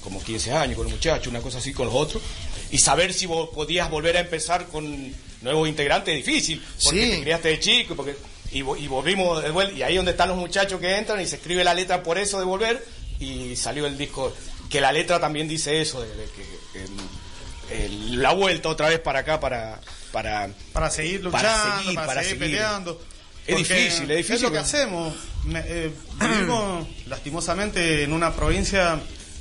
como 0.02 0.22
15 0.22 0.52
años 0.52 0.76
con 0.76 0.84
los 0.84 0.92
muchachos, 0.92 1.28
una 1.28 1.40
cosa 1.40 1.56
así 1.56 1.72
con 1.72 1.86
los 1.86 1.94
otros. 1.94 2.22
Y 2.70 2.76
saber 2.76 3.14
si 3.14 3.24
vos 3.24 3.48
podías 3.54 3.88
volver 3.88 4.18
a 4.18 4.20
empezar 4.20 4.66
con 4.66 5.10
nuevos 5.40 5.66
integrantes 5.70 6.18
es 6.18 6.26
difícil, 6.26 6.62
porque 6.84 7.02
Sí. 7.02 7.10
te 7.12 7.22
criaste 7.22 7.48
de 7.48 7.60
chico, 7.60 7.96
porque, 7.96 8.14
y 8.52 8.60
volvimos 8.60 9.42
de 9.42 9.48
vuelta, 9.52 9.72
y 9.74 9.82
ahí 9.82 9.96
donde 9.96 10.10
están 10.10 10.28
los 10.28 10.36
muchachos 10.36 10.78
que 10.82 10.98
entran 10.98 11.18
y 11.18 11.26
se 11.26 11.36
escribe 11.36 11.64
la 11.64 11.72
letra 11.72 12.02
por 12.02 12.18
eso 12.18 12.38
de 12.38 12.44
volver, 12.44 12.84
y 13.22 13.56
salió 13.56 13.86
el 13.86 13.96
disco, 13.98 14.34
que 14.68 14.80
la 14.80 14.92
letra 14.92 15.20
también 15.20 15.48
dice 15.48 15.80
eso, 15.80 16.00
de, 16.02 16.08
de 16.14 16.24
que 16.30 16.82
el- 16.84 17.82
el- 17.84 18.22
la 18.22 18.32
vuelta 18.32 18.68
otra 18.68 18.88
vez 18.88 19.00
para 19.00 19.20
acá, 19.20 19.40
para... 19.40 19.80
para 20.12 20.50
para 20.72 20.90
seguir 20.90 21.22
luchando, 21.24 21.30
Para 21.48 21.78
seguir, 21.82 21.94
para 21.96 22.22
seguir. 22.22 22.38
peleando. 22.38 23.00
Es 23.46 23.56
difícil, 23.56 24.10
es 24.10 24.16
difícil, 24.18 24.34
Es 24.36 24.42
lo 24.42 24.52
que 24.52 24.58
hacemos. 24.58 25.14
Eh, 25.54 25.90
vivimos 26.20 26.86
lastimosamente 27.06 28.02
en 28.04 28.12
una 28.12 28.34
provincia 28.34 29.00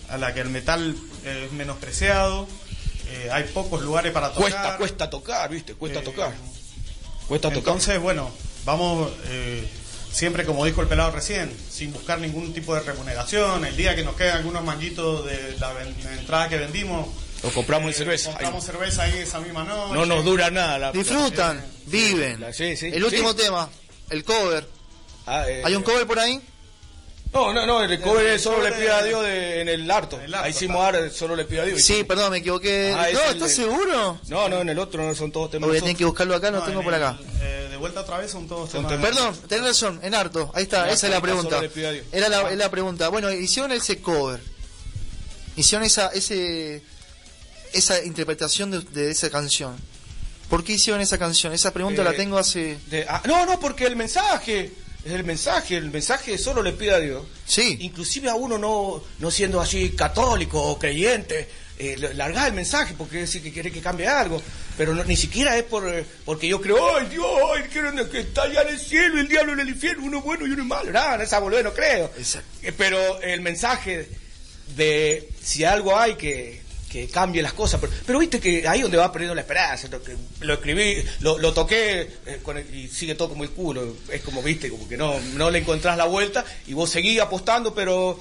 a 0.09 0.17
la 0.17 0.33
que 0.33 0.39
el 0.41 0.49
metal 0.49 0.95
eh, 1.23 1.43
es 1.47 1.51
menospreciado. 1.53 2.47
eh, 3.09 3.29
hay 3.31 3.43
pocos 3.43 3.81
lugares 3.81 4.11
para 4.11 4.29
tocar. 4.29 4.41
Cuesta, 4.41 4.77
cuesta 4.77 5.09
tocar, 5.09 5.49
¿viste? 5.49 5.73
Cuesta 5.75 5.99
Eh, 5.99 6.03
tocar. 6.03 6.33
Cuesta 7.27 7.49
tocar. 7.49 7.57
Entonces, 7.73 7.99
bueno, 7.99 8.31
vamos 8.65 9.11
eh, 9.25 9.67
siempre, 10.11 10.45
como 10.45 10.65
dijo 10.65 10.81
el 10.81 10.87
pelado 10.87 11.11
recién, 11.11 11.51
sin 11.69 11.93
buscar 11.93 12.19
ningún 12.19 12.53
tipo 12.53 12.73
de 12.75 12.81
remuneración. 12.81 13.65
El 13.65 13.75
día 13.77 13.95
que 13.95 14.03
nos 14.03 14.15
quedan 14.15 14.37
algunos 14.37 14.63
manguitos 14.63 15.25
de 15.25 15.55
la, 15.59 15.73
entrada 16.17 16.49
que 16.49 16.57
vendimos, 16.57 17.07
Nos 17.43 17.53
compramos 17.53 17.91
eh, 17.91 17.93
cerveza. 17.93 18.29
Compramos 18.31 18.63
cerveza 18.65 19.03
ahí 19.03 19.17
esa 19.19 19.39
misma 19.39 19.63
noche. 19.63 19.93
No 19.93 20.05
nos 20.05 20.23
dura 20.23 20.49
nada 20.51 20.77
la... 20.77 20.91
Disfrutan, 20.91 21.63
viven. 21.87 22.39
la- 22.41 22.53
sí, 22.53 22.75
sí, 22.77 22.87
el 22.93 23.03
último 23.03 23.31
sí. 23.31 23.37
tema, 23.37 23.69
el 24.09 24.23
cover. 24.23 24.67
Ah, 25.25 25.45
eh, 25.47 25.61
¿Hay 25.65 25.75
un 25.75 25.83
cover 25.83 26.05
por 26.07 26.19
ahí? 26.19 26.41
No, 27.33 27.53
no, 27.53 27.65
no, 27.65 27.81
el 27.81 28.01
cover 28.01 28.25
El 28.27 28.33
es 28.33 28.41
solo 28.41 28.61
le 28.61 28.73
pido 28.73 28.93
a 28.93 29.03
Dios 29.03 29.23
de- 29.23 29.61
en 29.61 29.69
el 29.69 29.89
harto. 29.89 30.19
Ahí 30.35 30.51
hicimos 30.51 30.83
ar, 30.85 31.09
solo 31.11 31.33
le 31.37 31.45
pido 31.45 31.61
a 31.61 31.65
Dios. 31.65 31.81
Sí, 31.81 32.03
perdón, 32.03 32.31
me 32.31 32.39
equivoqué. 32.39 32.93
Ah, 32.93 33.07
no, 33.13 33.19
¿estás 33.21 33.39
de- 33.39 33.49
seguro? 33.49 34.19
No, 34.27 34.49
no, 34.49 34.59
en 34.59 34.67
el 34.67 34.77
otro 34.77 35.01
no 35.07 35.15
son 35.15 35.31
todos 35.31 35.49
temas. 35.49 35.67
Porque 35.67 35.77
nosotros. 35.79 35.83
tienen 35.83 35.97
que 35.97 36.03
buscarlo 36.05 36.35
acá, 36.35 36.51
no, 36.51 36.59
No, 36.59 36.65
tengo 36.65 36.79
en 36.79 36.83
por 36.85 36.93
el- 36.93 37.01
acá. 37.01 37.17
eh, 37.41 37.50
vuelta 37.81 37.99
otra 38.01 38.17
vez 38.19 38.31
son 38.31 38.47
todos 38.47 38.69
Son 38.71 38.87
temas. 38.87 39.09
temas- 39.09 39.15
Perdón, 39.15 39.49
tenés 39.49 39.65
razón, 39.65 39.99
en 40.03 40.15
harto. 40.15 40.49
Ahí 40.55 40.63
está, 40.63 40.89
esa 40.89 41.07
es 41.07 41.11
la 41.13 41.19
pregunta. 41.21 41.61
Era 42.13 42.29
la, 42.29 42.49
es 42.51 42.57
la 42.57 42.71
pregunta. 42.71 43.09
Bueno, 43.09 43.29
hicieron 43.31 43.73
ese 43.73 43.99
cover. 43.99 44.39
Hicieron 45.57 45.85
esa, 45.85 46.07
ese, 46.09 46.81
esa 47.73 48.03
interpretación 48.05 48.71
de, 48.71 48.79
de 48.81 49.11
esa 49.11 49.29
canción. 49.29 49.75
¿Por 50.49 50.63
qué 50.63 50.73
hicieron 50.73 51.01
esa 51.01 51.17
canción? 51.17 51.51
Esa 51.53 51.71
pregunta 51.71 52.01
Eh, 52.01 52.05
la 52.05 52.13
tengo 52.13 52.37
hace... 52.37 52.77
De- 52.87 53.05
ah, 53.07 53.21
no, 53.25 53.45
no, 53.45 53.59
porque 53.59 53.85
el 53.85 53.95
mensaje, 53.95 54.71
es 55.03 55.11
el 55.11 55.23
mensaje, 55.23 55.77
el 55.77 55.91
mensaje 55.91 56.37
solo 56.37 56.61
le 56.63 56.71
pide 56.73 56.91
a 56.93 56.99
Dios. 56.99 57.23
Sí. 57.45 57.77
Inclusive 57.81 58.29
a 58.29 58.35
uno 58.35 58.57
no, 58.57 59.03
no 59.19 59.31
siendo 59.31 59.59
así 59.61 59.89
católico 59.91 60.61
o 60.61 60.77
creyente, 60.79 61.49
eh, 61.79 61.95
largar 62.15 62.47
el 62.47 62.53
mensaje 62.53 62.93
porque 62.97 63.17
decir 63.17 63.41
que 63.41 63.51
quiere 63.51 63.71
que 63.71 63.81
cambie 63.81 64.07
algo. 64.07 64.41
Pero 64.77 64.93
no- 64.95 65.03
ni 65.03 65.15
siquiera 65.15 65.57
es 65.57 65.63
por 65.63 65.87
eh, 65.87 66.05
porque 66.25 66.47
yo 66.47 66.61
creo, 66.61 66.95
ay 66.97 67.07
Dios, 67.07 67.25
ay, 67.55 67.63
quiero 67.71 68.09
que 68.09 68.19
está 68.21 68.43
allá 68.43 68.61
en 68.63 68.69
el 68.69 68.79
cielo, 68.79 69.19
el 69.19 69.27
diablo 69.27 69.53
en 69.53 69.59
el 69.61 69.69
infierno, 69.69 70.03
uno 70.05 70.19
es 70.19 70.23
bueno 70.23 70.47
y 70.47 70.51
uno 70.51 70.63
es 70.63 70.67
malo. 70.67 70.91
No, 70.91 71.15
en 71.15 71.21
esa 71.21 71.39
boludez 71.39 71.63
no 71.63 71.73
creo. 71.73 72.11
Exacto. 72.17 72.47
Eh, 72.63 72.71
pero 72.77 73.21
el 73.21 73.41
mensaje 73.41 74.07
de 74.75 75.29
si 75.41 75.63
algo 75.63 75.97
hay 75.97 76.15
que, 76.15 76.61
que 76.89 77.07
cambie 77.07 77.41
las 77.41 77.53
cosas. 77.53 77.79
Pero, 77.81 77.93
pero 78.05 78.19
viste 78.19 78.39
que 78.39 78.67
ahí 78.67 78.81
donde 78.81 78.97
va 78.97 79.11
perdiendo 79.11 79.35
la 79.35 79.41
esperanza. 79.41 79.87
Lo, 79.89 80.01
que- 80.01 80.15
lo 80.41 80.53
escribí, 80.53 81.03
lo, 81.19 81.37
lo 81.37 81.53
toqué 81.53 82.01
eh, 82.25 82.39
con 82.41 82.57
el- 82.57 82.73
y 82.73 82.87
sigue 82.87 83.15
todo 83.15 83.29
como 83.29 83.43
el 83.43 83.49
culo. 83.51 83.95
Es 84.09 84.21
como, 84.21 84.41
viste, 84.41 84.69
como 84.69 84.87
que 84.87 84.97
no, 84.97 85.19
no 85.35 85.49
le 85.49 85.59
encontrás 85.59 85.97
la 85.97 86.05
vuelta 86.05 86.45
y 86.67 86.73
vos 86.73 86.89
seguís 86.89 87.19
apostando, 87.19 87.73
pero 87.75 88.19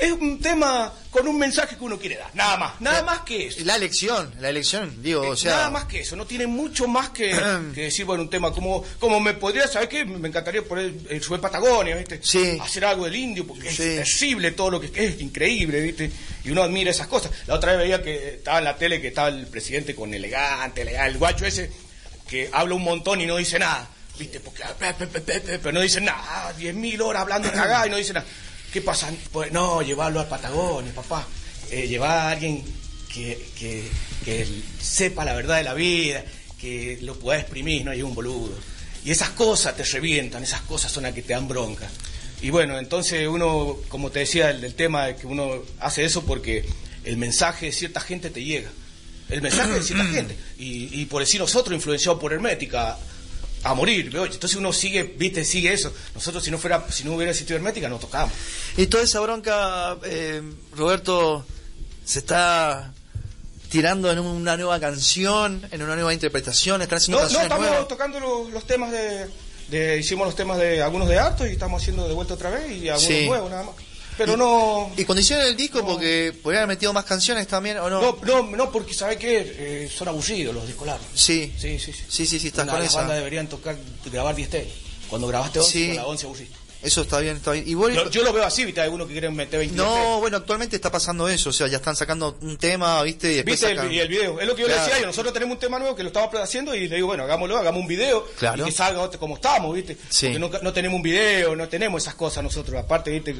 es 0.00 0.12
un 0.12 0.38
tema 0.40 0.92
con 1.10 1.26
un 1.26 1.38
mensaje 1.38 1.76
que 1.76 1.82
uno 1.84 1.98
quiere 1.98 2.16
dar. 2.16 2.30
Nada 2.34 2.56
más, 2.56 2.80
nada 2.80 3.02
más 3.02 3.20
que 3.20 3.46
eso. 3.48 3.60
La 3.64 3.76
elección, 3.76 4.32
la 4.38 4.48
elección, 4.50 5.02
digo, 5.02 5.22
o 5.22 5.34
Eh, 5.34 5.36
sea... 5.36 5.52
Nada 5.56 5.70
más 5.70 5.84
que 5.86 6.00
eso, 6.00 6.14
no 6.16 6.26
tiene 6.26 6.46
mucho 6.46 6.86
más 6.86 7.10
que, 7.10 7.30
que 7.74 7.82
decir, 7.82 8.04
bueno, 8.04 8.22
un 8.22 8.30
tema 8.30 8.52
como, 8.52 8.84
como 8.98 9.18
me 9.20 9.34
podría, 9.34 9.66
¿sabes 9.66 9.88
qué? 9.88 10.04
Me 10.04 10.28
encantaría 10.28 10.62
poner 10.62 10.92
el 11.08 11.22
sube 11.22 11.38
Patagonia, 11.38 11.96
¿viste? 11.96 12.20
Sí. 12.22 12.58
Hacer 12.62 12.84
algo 12.84 13.04
del 13.06 13.16
indio, 13.16 13.46
porque 13.46 13.70
Sí. 13.70 13.82
es 13.82 14.18
terrible 14.18 14.52
todo 14.52 14.70
lo 14.70 14.80
que 14.80 14.90
es 14.94 15.20
increíble, 15.20 15.80
¿viste? 15.80 16.10
Y 16.44 16.50
uno 16.50 16.62
admira 16.62 16.90
esas 16.90 17.08
cosas. 17.08 17.32
La 17.46 17.54
otra 17.54 17.72
vez 17.72 17.80
veía 17.82 18.02
que 18.02 18.34
estaba 18.34 18.58
en 18.58 18.64
la 18.64 18.76
tele 18.76 19.00
que 19.00 19.08
estaba 19.08 19.28
el 19.28 19.46
presidente 19.48 19.94
con 19.94 20.14
elegante, 20.14 20.82
elegante, 20.82 21.10
el 21.12 21.18
guacho 21.18 21.44
ese, 21.44 21.70
que 22.28 22.48
habla 22.52 22.74
un 22.76 22.84
montón 22.84 23.20
y 23.20 23.26
no 23.26 23.36
dice 23.36 23.58
nada, 23.58 23.88
¿viste? 24.18 24.38
Porque, 24.40 24.62
pero 25.58 25.72
no 25.72 25.80
dice 25.80 26.00
nada, 26.00 26.54
10.000 26.56 27.00
horas 27.02 27.22
hablando 27.22 27.50
cagada 27.52 27.86
y 27.86 27.90
no 27.90 27.96
dice 27.96 28.12
nada. 28.12 28.24
¿Qué 28.72 28.80
pasa? 28.80 29.12
Pues 29.32 29.50
no, 29.52 29.82
llevarlo 29.82 30.20
a 30.20 30.28
Patagonia, 30.28 30.94
papá. 30.94 31.26
Eh, 31.70 31.88
llevar 31.88 32.10
a 32.10 32.30
alguien 32.30 32.62
que, 33.12 33.50
que, 33.58 33.82
que 34.24 34.46
sepa 34.80 35.24
la 35.24 35.34
verdad 35.34 35.56
de 35.56 35.64
la 35.64 35.74
vida, 35.74 36.24
que 36.60 36.98
lo 37.02 37.18
pueda 37.18 37.40
exprimir, 37.40 37.84
no 37.84 37.90
hay 37.90 38.02
un 38.02 38.14
boludo. 38.14 38.54
Y 39.04 39.10
esas 39.10 39.30
cosas 39.30 39.76
te 39.76 39.82
revientan, 39.82 40.42
esas 40.42 40.60
cosas 40.62 40.92
son 40.92 41.04
las 41.04 41.14
que 41.14 41.22
te 41.22 41.32
dan 41.32 41.48
bronca. 41.48 41.88
Y 42.42 42.50
bueno, 42.50 42.78
entonces 42.78 43.26
uno, 43.26 43.76
como 43.88 44.10
te 44.10 44.20
decía, 44.20 44.50
el, 44.50 44.74
tema 44.74 45.06
de 45.06 45.16
que 45.16 45.26
uno 45.26 45.62
hace 45.80 46.04
eso 46.04 46.24
porque 46.24 46.64
el 47.04 47.16
mensaje 47.16 47.66
de 47.66 47.72
cierta 47.72 48.00
gente 48.00 48.30
te 48.30 48.44
llega. 48.44 48.70
El 49.28 49.42
mensaje 49.42 49.72
de 49.72 49.82
cierta 49.82 50.04
gente. 50.12 50.36
Y, 50.58 51.00
y 51.00 51.06
por 51.06 51.22
decir 51.22 51.40
nosotros, 51.40 51.74
influenciados 51.74 52.20
por 52.20 52.32
Hermética, 52.32 52.98
a 53.62 53.74
morir, 53.74 54.10
¿veo? 54.10 54.24
Entonces 54.24 54.56
uno 54.56 54.72
sigue, 54.72 55.02
viste, 55.02 55.44
sigue 55.44 55.72
eso. 55.72 55.92
Nosotros 56.14 56.42
si 56.44 56.50
no 56.50 56.58
fuera, 56.58 56.84
si 56.90 57.04
no 57.04 57.14
hubiera 57.14 57.30
existido 57.32 57.56
Hermética, 57.56 57.88
no 57.88 57.98
tocamos. 57.98 58.32
Y 58.76 58.86
toda 58.86 59.02
esa 59.04 59.20
bronca, 59.20 59.96
eh, 60.04 60.42
Roberto, 60.74 61.44
se 62.04 62.20
está 62.20 62.92
tirando 63.68 64.10
en 64.10 64.18
una 64.18 64.56
nueva 64.56 64.80
canción, 64.80 65.64
en 65.70 65.82
una 65.82 65.94
nueva 65.94 66.12
interpretación, 66.14 66.82
están 66.82 66.96
haciendo 66.98 67.22
No, 67.22 67.28
no, 67.30 67.40
estamos 67.40 67.66
nuevas. 67.68 67.88
tocando 67.88 68.18
los, 68.18 68.50
los 68.50 68.66
temas 68.66 68.90
de, 68.90 69.26
de- 69.68 69.98
Hicimos 69.98 70.26
los 70.26 70.34
temas 70.34 70.58
de 70.58 70.82
algunos 70.82 71.08
de 71.08 71.18
Arto 71.18 71.46
y 71.46 71.50
estamos 71.52 71.80
haciendo 71.80 72.08
de 72.08 72.14
vuelta 72.14 72.34
otra 72.34 72.50
vez 72.50 72.68
y 72.70 72.88
algunos 72.88 73.02
Sí. 73.02 73.26
nuevos 73.26 73.50
nada 73.50 73.62
más. 73.64 73.74
Pero 74.26 74.36
no. 74.36 74.90
Y 74.96 75.04
cuando 75.04 75.20
hicieron 75.20 75.46
el 75.46 75.56
disco, 75.56 75.84
porque 75.84 76.32
podrían 76.42 76.64
haber 76.64 76.76
metido 76.76 76.92
más 76.92 77.04
canciones 77.04 77.46
también, 77.46 77.78
¿o 77.78 77.88
no? 77.90 78.00
No, 78.00 78.18
no, 78.22 78.56
no, 78.56 78.70
porque 78.72 78.94
¿sabe 78.94 79.16
qué? 79.18 79.84
Eh, 79.84 79.90
son 79.94 80.08
aburridos 80.08 80.54
los 80.54 80.66
discos 80.66 80.86
largos. 80.86 81.06
Sí. 81.14 81.52
Sí, 81.58 81.78
sí, 81.78 81.92
sí. 81.92 82.04
Sí, 82.08 82.26
sí, 82.26 82.38
sí, 82.38 82.48
estás 82.48 82.64
Una- 82.64 82.72
con 82.72 82.80
las 82.82 82.90
esa. 82.90 82.98
bandas 83.00 83.16
deberían 83.18 83.48
tocar, 83.48 83.76
grabar 84.12 84.34
10 84.34 84.50
temas. 84.50 84.68
Cuando 85.08 85.26
grabaste 85.28 85.58
11, 85.58 85.72
Sí. 85.72 85.86
con 85.88 85.96
la 85.96 86.06
11 86.06 86.26
aburriste. 86.26 86.60
Eso 86.82 87.02
está 87.02 87.18
bien, 87.20 87.36
está 87.36 87.52
bien. 87.52 87.64
Y 87.68 87.74
vos- 87.74 87.92
Yo, 87.92 88.08
yo 88.08 88.22
lo 88.22 88.32
veo 88.32 88.42
así, 88.42 88.64
¿viste? 88.64 88.80
Hay 88.80 88.86
algunos 88.86 89.06
que 89.06 89.12
quieren 89.12 89.34
meter 89.36 89.58
20 89.58 89.76
no, 89.76 90.18
bueno, 90.20 90.38
actualmente 90.38 90.76
está 90.76 90.90
pasando 90.90 91.28
eso, 91.28 91.50
o 91.50 91.52
sea, 91.52 91.66
ya 91.66 91.76
están 91.76 91.94
sacando 91.94 92.38
un 92.40 92.56
tema, 92.56 93.02
¿viste? 93.02 93.30
Y 93.32 93.34
después 93.34 93.60
¿Viste 93.60 93.72
el, 93.82 93.92
y 93.92 93.98
el 93.98 94.08
video? 94.08 94.40
Es 94.40 94.46
lo 94.46 94.54
que 94.56 94.62
yo 94.62 94.68
le 94.68 94.72
decía 94.74 94.94
a 94.94 94.96
ellos. 94.96 95.08
Nosotros 95.08 95.34
tenemos 95.34 95.56
un 95.56 95.60
tema 95.60 95.78
nuevo 95.78 95.94
que 95.94 96.02
lo 96.04 96.06
estamos 96.08 96.34
haciendo 96.36 96.74
y 96.74 96.88
le 96.88 96.94
digo, 96.96 97.08
bueno, 97.08 97.24
hagámoslo, 97.24 97.58
hagamos 97.58 97.82
un 97.82 97.86
video 97.86 98.26
Claro. 98.38 98.62
y 98.62 98.70
que 98.70 98.72
salga 98.72 99.10
como 99.18 99.34
estamos, 99.34 99.74
¿viste? 99.74 99.98
Sí. 100.08 100.28
Porque 100.28 100.38
no, 100.38 100.50
no 100.62 100.72
tenemos 100.72 100.96
un 100.96 101.02
video, 101.02 101.54
no 101.54 101.68
tenemos 101.68 102.02
esas 102.02 102.14
cosas 102.14 102.42
nosotros. 102.42 102.80
Aparte, 102.82 103.10
¿viste? 103.10 103.36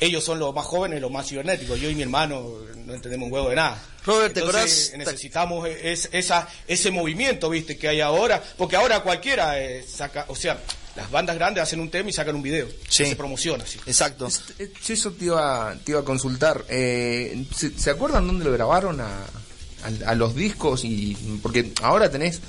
Ellos 0.00 0.24
son 0.24 0.38
los 0.38 0.54
más 0.54 0.66
jóvenes, 0.66 1.00
los 1.00 1.10
más 1.10 1.28
cibernéticos. 1.28 1.80
Yo 1.80 1.88
y 1.88 1.94
mi 1.94 2.02
hermano 2.02 2.50
no 2.84 2.94
entendemos 2.94 3.26
un 3.26 3.32
huevo 3.32 3.48
de 3.48 3.56
nada. 3.56 3.80
Robert, 4.04 4.34
¿te 4.34 4.40
Entonces, 4.40 4.88
acordás? 4.90 5.06
necesitamos 5.12 5.68
es- 5.68 6.08
esa, 6.12 6.48
ese 6.66 6.90
movimiento, 6.90 7.48
¿viste? 7.48 7.76
Que 7.78 7.88
hay 7.88 8.00
ahora. 8.00 8.42
Porque 8.58 8.76
ahora 8.76 9.00
cualquiera 9.00 9.58
eh, 9.60 9.84
saca, 9.88 10.26
o 10.28 10.34
sea, 10.36 10.60
las 10.96 11.10
bandas 11.10 11.36
grandes 11.36 11.62
hacen 11.62 11.80
un 11.80 11.90
tema 11.90 12.10
y 12.10 12.12
sacan 12.12 12.34
un 12.36 12.42
video. 12.42 12.68
Sí. 12.88 13.06
Se 13.06 13.16
promociona. 13.16 13.64
Exacto. 13.86 14.28
Eh, 14.58 14.70
Yo 14.86 14.94
eso 14.94 15.12
te 15.12 15.24
iba, 15.26 15.74
te 15.84 15.92
iba 15.92 16.00
a 16.00 16.04
consultar. 16.04 16.64
Eh, 16.68 17.46
¿se, 17.56 17.70
se 17.78 17.90
acuerdan 17.90 18.26
dónde 18.26 18.44
lo 18.44 18.52
grabaron 18.52 19.00
a, 19.00 19.06
a- 19.06 20.10
a 20.10 20.14
los 20.14 20.34
discos? 20.34 20.84
y 20.84 21.16
Porque 21.42 21.72
ahora 21.82 22.10
tenés 22.10 22.40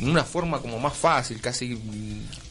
una 0.00 0.24
forma 0.24 0.60
como 0.60 0.80
más 0.80 0.96
fácil, 0.96 1.40
casi, 1.40 1.78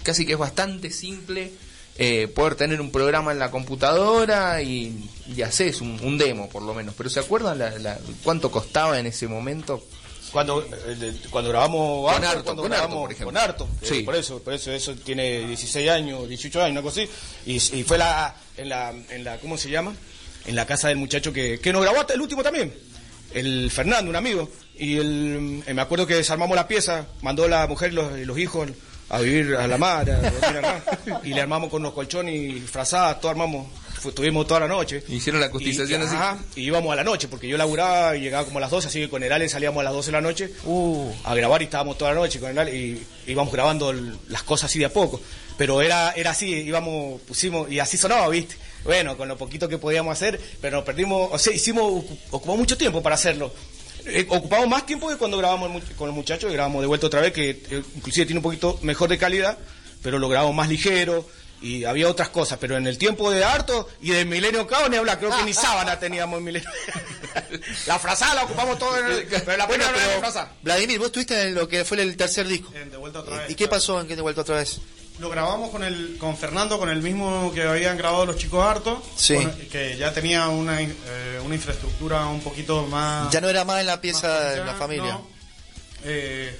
casi 0.01 0.25
que 0.25 0.33
es 0.33 0.37
bastante 0.39 0.89
simple 0.91 1.51
eh, 1.97 2.27
poder 2.27 2.55
tener 2.55 2.81
un 2.81 2.91
programa 2.91 3.31
en 3.31 3.39
la 3.39 3.51
computadora 3.51 4.61
y, 4.61 5.09
y 5.35 5.41
haces 5.41 5.81
un, 5.81 5.99
un 6.01 6.17
demo 6.17 6.49
por 6.49 6.61
lo 6.63 6.73
menos. 6.73 6.95
Pero 6.97 7.09
¿se 7.09 7.19
acuerdan 7.19 7.59
la- 7.59 7.77
la- 7.79 7.99
cuánto 8.23 8.49
costaba 8.51 8.99
en 8.99 9.05
ese 9.07 9.27
momento? 9.27 9.83
Cuando, 10.31 10.63
eh, 10.87 11.13
cuando 11.29 11.51
grabamos 11.51 12.11
Con 12.11 12.23
Arto, 12.23 12.43
cuando 12.43 12.63
con 12.63 12.71
Arto, 12.73 12.81
grabamos 12.87 13.03
por 13.03 13.11
ejemplo. 13.11 13.25
con 13.27 13.37
Arto, 13.37 13.67
eh, 13.83 13.85
Sí. 13.87 14.01
por 14.01 14.15
eso, 14.15 14.39
por 14.41 14.53
eso 14.53 14.71
eso 14.71 14.95
tiene 14.95 15.45
16 15.45 15.89
años, 15.91 16.27
18 16.27 16.59
años, 16.63 16.71
una 16.71 16.81
cosa 16.81 17.01
así, 17.01 17.09
y, 17.45 17.55
y 17.79 17.83
fue 17.83 17.99
la, 17.99 18.35
en 18.57 18.69
la, 18.69 18.89
en 19.09 19.23
la, 19.23 19.37
¿cómo 19.37 19.57
se 19.59 19.69
llama? 19.69 19.93
En 20.47 20.55
la 20.55 20.65
casa 20.65 20.87
del 20.87 20.97
muchacho 20.97 21.31
que, 21.31 21.59
que 21.59 21.71
nos 21.71 21.83
grabó 21.83 21.99
hasta 21.99 22.15
el 22.15 22.21
último 22.21 22.41
también, 22.41 22.73
el 23.35 23.69
Fernando, 23.69 24.09
un 24.09 24.15
amigo, 24.15 24.49
y 24.75 24.97
el, 24.97 25.61
eh, 25.67 25.73
me 25.75 25.81
acuerdo 25.83 26.07
que 26.07 26.15
desarmamos 26.15 26.55
la 26.55 26.67
pieza, 26.67 27.05
mandó 27.21 27.47
la 27.47 27.67
mujer 27.67 27.91
y 27.91 27.95
los, 27.95 28.17
y 28.17 28.25
los 28.25 28.39
hijos 28.39 28.69
a 29.09 29.19
vivir 29.19 29.55
a 29.55 29.67
la 29.67 29.77
mar, 29.77 30.09
a 30.09 30.15
dormir 30.31 30.57
acá, 30.65 30.83
y 31.23 31.33
le 31.33 31.41
armamos 31.41 31.69
con 31.69 31.83
los 31.83 31.93
colchones 31.93 32.33
y 32.35 32.59
frazadas, 32.61 33.19
todo 33.21 33.31
armamos, 33.31 33.67
estuvimos 34.03 34.47
toda 34.47 34.61
la 34.61 34.67
noche. 34.67 35.03
Hicieron 35.07 35.39
la 35.39 35.49
cotización 35.51 36.01
y, 36.01 36.05
así. 36.05 36.15
ajá, 36.15 36.37
y 36.55 36.61
íbamos 36.63 36.91
a 36.91 36.95
la 36.95 37.03
noche, 37.03 37.27
porque 37.27 37.47
yo 37.47 37.57
laburaba 37.57 38.15
y 38.15 38.21
llegaba 38.21 38.45
como 38.45 38.57
a 38.57 38.61
las 38.61 38.71
12, 38.71 38.87
así 38.87 38.99
que 39.01 39.09
con 39.09 39.21
el 39.23 39.31
Ale 39.31 39.47
salíamos 39.49 39.79
a 39.81 39.83
las 39.83 39.93
12 39.93 40.07
de 40.07 40.11
la 40.13 40.21
noche 40.21 40.49
Uh. 40.65 41.11
a 41.23 41.35
grabar 41.35 41.61
y 41.61 41.65
estábamos 41.65 41.97
toda 41.97 42.13
la 42.13 42.19
noche 42.21 42.39
con 42.39 42.49
el 42.49 42.57
Ale 42.57 42.75
y 42.75 43.05
íbamos 43.27 43.53
grabando 43.53 43.91
el- 43.91 44.17
las 44.29 44.43
cosas 44.43 44.69
así 44.71 44.79
de 44.79 44.85
a 44.85 44.89
poco. 44.93 45.21
Pero 45.57 45.81
era, 45.83 46.11
era 46.15 46.31
así, 46.31 46.47
íbamos, 46.51 47.21
pusimos, 47.21 47.71
y 47.71 47.79
así 47.79 47.95
sonaba, 47.97 48.27
¿viste? 48.29 48.55
Bueno, 48.83 49.15
con 49.15 49.27
lo 49.29 49.37
poquito 49.37 49.69
que 49.69 49.77
podíamos 49.77 50.11
hacer, 50.11 50.41
pero 50.59 50.77
nos 50.77 50.85
perdimos, 50.85 51.29
o 51.31 51.37
sea, 51.37 51.53
hicimos, 51.53 51.83
ocu- 51.83 52.17
ocupamos 52.31 52.57
mucho 52.57 52.75
tiempo 52.77 53.01
para 53.03 53.15
hacerlo. 53.15 53.53
Eh, 54.05 54.25
ocupamos 54.29 54.67
más 54.67 54.85
tiempo 54.85 55.09
que 55.09 55.17
cuando 55.17 55.37
grabamos 55.37 55.71
el 55.75 55.95
con 55.95 56.07
los 56.07 56.15
muchachos, 56.15 56.49
y 56.49 56.53
grabamos 56.53 56.81
de 56.81 56.87
vuelta 56.87 57.07
otra 57.07 57.21
vez, 57.21 57.33
que 57.33 57.49
eh, 57.49 57.83
inclusive 57.95 58.25
tiene 58.25 58.39
un 58.39 58.43
poquito 58.43 58.79
mejor 58.81 59.09
de 59.09 59.17
calidad, 59.17 59.57
pero 60.01 60.19
lo 60.19 60.27
grabamos 60.27 60.55
más 60.55 60.69
ligero, 60.69 61.25
y 61.63 61.85
había 61.85 62.09
otras 62.09 62.27
cosas, 62.27 62.57
pero 62.59 62.75
en 62.75 62.85
el 62.87 62.97
tiempo 62.97 63.31
de 63.31 63.43
Harto 63.43 63.87
y 64.01 64.11
de 64.11 64.25
Milenio 64.25 64.67
Cao 64.67 64.89
ni 64.89 64.97
habla, 64.97 65.17
creo 65.17 65.31
que 65.35 65.43
ni 65.43 65.53
sábana 65.53 65.97
teníamos 65.97 66.39
en 66.39 66.43
Milenio. 66.43 66.69
la 67.87 67.97
frazada 67.97 68.35
la 68.35 68.43
ocupamos 68.43 68.77
todo 68.77 68.97
en 68.99 69.05
el, 69.05 69.27
pero 69.27 69.57
la 69.57 69.65
Bueno, 69.65 69.85
no 69.85 69.91
era 69.91 69.99
pero, 69.99 70.11
la 70.11 70.19
frazada. 70.19 70.51
Vladimir, 70.61 70.99
vos 70.99 71.07
estuviste 71.07 71.41
en 71.41 71.55
lo 71.55 71.67
que 71.67 71.85
fue 71.85 72.01
el 72.01 72.17
tercer 72.17 72.47
disco. 72.47 72.69
En 72.75 72.91
De 72.91 72.97
Vuelta 72.97 73.19
Otra 73.19 73.37
Vez. 73.37 73.49
¿Y 73.49 73.55
qué 73.55 73.69
pasó 73.69 74.01
en 74.01 74.07
que 74.07 74.15
de 74.17 74.21
vuelta 74.21 74.41
otra 74.41 74.57
vez? 74.57 74.81
Lo 75.19 75.29
grabamos 75.29 75.69
con 75.69 75.83
el 75.83 76.17
con 76.19 76.35
Fernando, 76.35 76.79
con 76.79 76.89
el 76.89 77.01
mismo 77.01 77.51
que 77.53 77.61
habían 77.63 77.97
grabado 77.97 78.25
los 78.25 78.35
chicos 78.37 78.65
hartos, 78.65 78.97
Sí. 79.15 79.35
con- 79.35 79.51
que 79.71 79.95
ya 79.97 80.11
tenía 80.11 80.47
una, 80.47 80.81
eh, 80.81 81.39
una 81.45 81.53
infraestructura 81.55 82.25
un 82.25 82.41
poquito 82.41 82.85
más... 82.87 83.31
Ya 83.31 83.39
no 83.39 83.47
era 83.47 83.63
más 83.63 83.79
en 83.81 83.85
la 83.87 84.01
pieza 84.01 84.39
de 84.51 84.65
la 84.65 84.73
familia. 84.73 85.13
¿no? 85.13 85.27
Eh, 86.03 86.57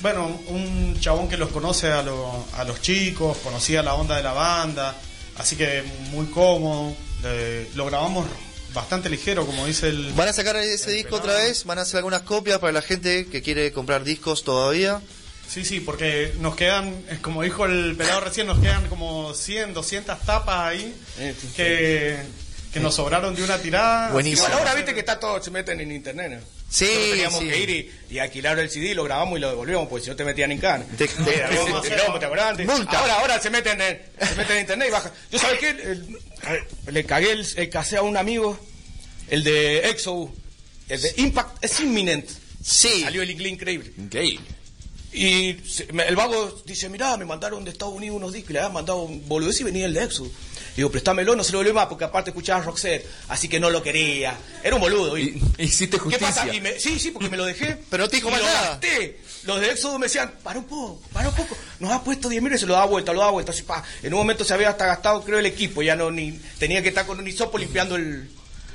bueno, 0.00 0.26
un 0.48 0.98
chabón 1.00 1.28
que 1.28 1.36
los 1.36 1.50
conoce 1.50 1.92
a, 1.92 2.02
lo- 2.02 2.44
a 2.56 2.64
los 2.64 2.82
chicos, 2.82 3.38
conocía 3.38 3.82
la 3.84 3.94
onda 3.94 4.16
de 4.16 4.22
la 4.24 4.32
banda, 4.32 4.96
así 5.38 5.54
que 5.56 5.82
muy 6.10 6.26
cómodo. 6.26 6.94
eh, 7.24 7.70
lo 7.76 7.86
grabamos 7.86 8.26
bastante 8.74 9.08
ligero, 9.08 9.46
como 9.46 9.64
dice 9.64 9.86
el... 9.90 10.12
¿Van 10.14 10.26
a 10.28 10.32
sacar 10.32 10.56
ese 10.56 10.90
disco 10.90 11.10
pelado. 11.20 11.30
otra 11.34 11.44
vez? 11.44 11.64
¿Van 11.64 11.78
a 11.78 11.82
hacer 11.82 11.98
algunas 11.98 12.22
copias 12.22 12.58
para 12.58 12.72
la 12.72 12.82
gente 12.82 13.26
que 13.28 13.42
quiere 13.42 13.70
comprar 13.72 14.02
discos 14.02 14.42
todavía? 14.42 15.00
Sí, 15.48 15.64
sí, 15.64 15.80
porque 15.80 16.32
nos 16.40 16.56
quedan, 16.56 17.02
como 17.20 17.42
dijo 17.42 17.66
el 17.66 17.94
pelado 17.96 18.20
recién, 18.20 18.46
nos 18.46 18.58
quedan 18.58 18.88
como 18.88 19.34
100, 19.34 19.74
200 19.74 20.20
tapas 20.20 20.58
ahí 20.72 20.94
Eh, 21.18 21.34
que, 21.56 22.16
que 22.72 22.80
nos 22.80 22.94
sobraron 22.94 23.34
de 23.34 23.44
una 23.44 23.58
tirada. 23.58 24.10
Buenísimo. 24.12 24.46
Igual 24.46 24.60
ahora 24.60 24.74
viste 24.74 24.94
que 24.94 25.00
está 25.00 25.20
todo, 25.20 25.42
se 25.42 25.50
meten 25.50 25.78
en 25.80 25.92
internet. 25.92 26.32
¿no? 26.40 26.40
Sí, 26.70 26.86
Nosotros 26.86 27.10
teníamos 27.10 27.38
sí. 27.40 27.48
que 27.50 27.58
ir 27.58 27.70
y, 27.70 28.14
y 28.14 28.18
alquilar 28.18 28.58
el 28.58 28.70
CD, 28.70 28.94
lo 28.94 29.04
grabamos 29.04 29.36
y 29.36 29.42
lo 29.42 29.50
devolvíamos, 29.50 29.88
porque 29.88 30.04
si 30.04 30.10
no 30.10 30.16
te 30.16 30.24
metían 30.24 30.52
en 30.52 30.58
cana. 30.58 30.86
Te- 30.96 31.06
¿te 32.18 32.24
acordás 32.24 32.46
antes? 32.52 32.66
Multa. 32.66 32.98
Ahora, 32.98 33.14
ahora 33.20 33.38
se 33.38 33.50
meten 33.50 33.78
en, 33.82 34.00
se 34.26 34.34
meten 34.36 34.56
en 34.56 34.60
internet 34.62 34.88
y 34.88 34.90
bajan. 34.90 35.12
Yo 35.30 35.38
sabes 35.38 35.58
qué, 35.60 35.68
El- 35.68 36.16
ver, 36.42 36.66
le 36.94 37.04
cagué 37.04 37.32
el, 37.32 37.46
el 37.56 37.68
casé 37.68 37.98
a 37.98 38.02
un 38.02 38.16
amigo, 38.16 38.58
el 39.28 39.44
de 39.44 39.90
Exo, 39.90 40.32
el 40.88 41.02
de 41.02 41.12
Impact 41.18 41.62
es 41.62 41.78
inminent. 41.80 42.26
Sí. 42.64 43.02
Salió 43.02 43.20
el 43.20 43.30
inglés 43.30 43.52
increíble. 43.52 43.92
Increíble. 43.98 44.46
Y 45.12 45.56
el 46.06 46.16
vago 46.16 46.62
dice, 46.64 46.88
mirá, 46.88 47.16
me 47.18 47.24
mandaron 47.26 47.64
de 47.64 47.70
Estados 47.70 47.94
Unidos 47.94 48.16
unos 48.16 48.32
discos, 48.32 48.50
y 48.50 48.52
le 48.54 48.58
habían 48.60 48.72
mandado 48.72 49.02
un 49.02 49.28
boludez 49.28 49.60
y 49.60 49.64
venía 49.64 49.84
el 49.86 49.92
de 49.94 50.04
Exo. 50.04 50.26
Digo, 50.74 50.90
préstamelo, 50.90 51.36
no 51.36 51.44
se 51.44 51.52
lo 51.52 51.58
volvió 51.58 51.74
más, 51.74 51.86
porque 51.86 52.04
aparte 52.04 52.30
escuchaba 52.30 52.62
Roxette, 52.62 53.06
así 53.28 53.46
que 53.46 53.60
no 53.60 53.68
lo 53.68 53.82
quería. 53.82 54.34
Era 54.64 54.74
un 54.74 54.80
boludo. 54.80 55.18
Y- 55.18 55.38
hiciste 55.58 55.98
¿Qué 55.98 56.02
justicia. 56.04 56.28
pasa? 56.28 56.54
Y 56.54 56.62
me- 56.62 56.80
sí, 56.80 56.98
sí, 56.98 57.10
porque 57.10 57.28
me 57.28 57.36
lo 57.36 57.44
dejé. 57.44 57.76
Pero 57.90 58.04
no 58.04 58.08
te 58.08 58.16
dijo 58.16 58.30
más 58.30 58.40
lo 58.40 58.46
nada. 58.46 58.68
gasté. 58.70 59.18
Los 59.44 59.60
de 59.60 59.70
Éxodo 59.70 59.98
me 59.98 60.06
decían, 60.06 60.32
para 60.42 60.58
un 60.60 60.64
poco, 60.64 61.02
para 61.12 61.28
un 61.28 61.34
poco. 61.34 61.54
Nos 61.78 61.92
ha 61.92 62.02
puesto 62.02 62.30
10 62.30 62.42
mil 62.42 62.54
y 62.54 62.58
se 62.58 62.64
lo 62.64 62.72
da 62.72 62.86
vuelta, 62.86 63.12
lo 63.12 63.20
da 63.20 63.28
vuelta. 63.28 63.52
Así, 63.52 63.64
pa. 63.64 63.84
En 64.02 64.14
un 64.14 64.20
momento 64.20 64.44
se 64.44 64.54
había 64.54 64.70
hasta 64.70 64.86
gastado, 64.86 65.22
creo, 65.22 65.38
el 65.40 65.46
equipo. 65.46 65.82
Ya 65.82 65.94
no, 65.94 66.10
ni 66.10 66.32
tenía 66.58 66.80
que 66.82 66.88
estar 66.88 67.04
con 67.04 67.18
un 67.18 67.28
hisopo 67.28 67.58
limpiando 67.58 67.96
el, 67.96 68.30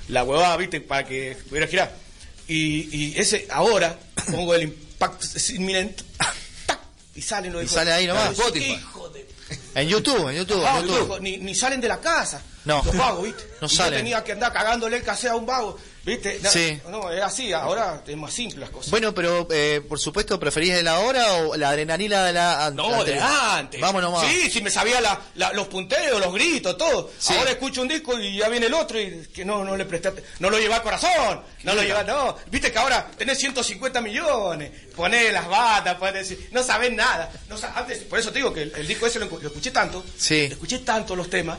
la 0.09 0.23
huevada, 0.23 0.55
¿viste? 0.57 0.81
Para 0.81 1.03
que 1.03 1.35
pudiera 1.49 1.65
girar. 1.65 1.95
Y, 2.47 2.95
y 2.95 3.13
ese, 3.17 3.47
ahora, 3.49 3.97
pongo 4.31 4.53
el 4.53 4.71
inminente, 5.51 6.03
tac, 6.17 6.79
y 7.15 7.21
salen 7.21 7.53
los 7.53 7.61
Y 7.61 7.65
hijos. 7.65 7.75
sale 7.75 7.91
ahí 7.93 8.07
nomás, 8.07 8.29
Claro, 8.33 8.47
Spotify. 8.47 8.71
hijo 8.73 9.09
de 9.09 9.27
En 9.75 9.87
YouTube, 9.87 10.29
en 10.29 10.35
YouTube, 10.37 10.65
en 10.65 10.81
YouTube. 10.85 11.03
hijo, 11.05 11.19
ni, 11.19 11.37
ni 11.37 11.55
salen 11.55 11.79
de 11.81 11.87
la 11.87 11.99
casa. 11.99 12.41
No. 12.67 12.81
Los 12.85 12.97
vagos, 12.97 13.23
¿viste? 13.23 13.43
No 13.61 13.67
Y 13.67 13.69
yo 13.71 13.89
tenía 13.89 14.23
que 14.23 14.33
andar 14.33 14.51
cagándole 14.53 14.97
el 14.97 15.03
caseo 15.03 15.31
a 15.31 15.35
un 15.35 15.45
vago, 15.45 15.77
¿viste? 16.03 16.39
Sí. 16.47 16.79
No, 16.89 17.09
es 17.11 17.21
así, 17.23 17.51
ahora 17.53 18.03
es 18.05 18.15
más 18.17 18.31
simple 18.33 18.59
las 18.59 18.69
cosas. 18.69 18.91
Bueno, 18.91 19.13
pero 19.13 19.47
eh, 19.51 19.81
por 19.87 19.97
supuesto, 19.99 20.39
¿preferís 20.39 20.73
de 20.75 20.83
la 20.83 20.99
hora 20.99 21.33
o 21.35 21.55
la 21.55 21.69
adrenalina 21.69 22.23
de 22.25 22.33
la 22.33 22.69
No, 22.75 23.03
de 23.03 23.17
antes. 23.19 23.79
Vamos 23.81 24.01
nomás. 24.01 24.27
Sí, 24.27 24.51
sí, 24.51 24.61
me 24.61 24.69
sabía 24.69 25.01
la- 25.01 25.19
la- 25.35 25.53
los 25.53 25.67
punteos, 25.67 26.19
los 26.19 26.33
gritos, 26.33 26.77
todo. 26.77 27.09
Sí. 27.17 27.33
Ahora 27.35 27.51
escucho 27.51 27.81
un 27.81 27.87
disco 27.87 28.19
y 28.19 28.37
ya 28.37 28.49
viene 28.49 28.67
el 28.67 28.73
otro 28.73 28.99
y 28.99 29.25
que 29.33 29.43
no, 29.45 29.63
no 29.63 29.75
le 29.77 29.85
presté, 29.85 30.09
at- 30.09 30.19
no 30.39 30.49
lo 30.49 30.59
lleva 30.59 30.75
al 30.75 30.83
corazón, 30.83 31.41
no 31.63 31.73
lo 31.73 31.81
lleva, 31.81 32.03
no. 32.03 32.35
Viste 32.51 32.71
que 32.71 32.77
ahora 32.77 33.09
tenés 33.17 33.37
150 33.39 34.01
millones, 34.01 34.71
ponés 34.95 35.31
las 35.33 35.47
batas, 35.47 35.95
ponés, 35.95 36.35
no 36.51 36.61
sabés 36.63 36.91
nada. 36.93 37.31
No 37.49 37.55
antes, 37.75 37.99
por 38.03 38.19
eso 38.19 38.29
te 38.31 38.39
digo 38.39 38.53
que 38.53 38.63
el, 38.63 38.73
el 38.75 38.85
disco 38.87 39.07
ese 39.07 39.19
lo, 39.19 39.25
lo 39.25 39.47
escuché 39.47 39.71
tanto, 39.71 40.03
Sí. 40.17 40.47
lo 40.49 40.53
escuché 40.53 40.79
tanto 40.79 41.15
los 41.15 41.29
temas 41.29 41.57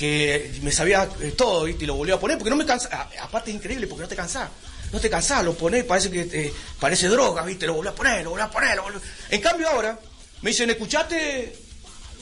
que 0.00 0.50
me 0.62 0.72
sabía 0.72 1.06
eh, 1.20 1.32
todo, 1.36 1.64
¿viste? 1.64 1.84
Y 1.84 1.86
lo 1.86 1.94
volví 1.94 2.10
a 2.10 2.18
poner 2.18 2.38
porque 2.38 2.48
no 2.48 2.56
me 2.56 2.64
cansa. 2.64 2.88
Aparte 3.20 3.50
es 3.50 3.56
increíble 3.56 3.86
porque 3.86 4.00
no 4.04 4.08
te 4.08 4.16
cansás. 4.16 4.48
No 4.92 4.98
te 4.98 5.10
cansás, 5.10 5.44
lo 5.44 5.52
ponés, 5.54 5.84
parece 5.84 6.10
que 6.10 6.24
te, 6.24 6.52
parece 6.80 7.08
droga, 7.08 7.42
¿viste? 7.42 7.66
Lo 7.66 7.74
volví 7.74 7.88
a 7.88 7.94
poner, 7.94 8.24
lo 8.24 8.30
volví 8.30 8.42
a 8.42 8.50
poner, 8.50 8.76
lo 8.76 8.84
volví 8.84 8.96
a- 8.96 9.34
En 9.34 9.40
cambio 9.42 9.68
ahora 9.68 10.00
me 10.40 10.50
dicen, 10.50 10.70
escuchate 10.70 11.54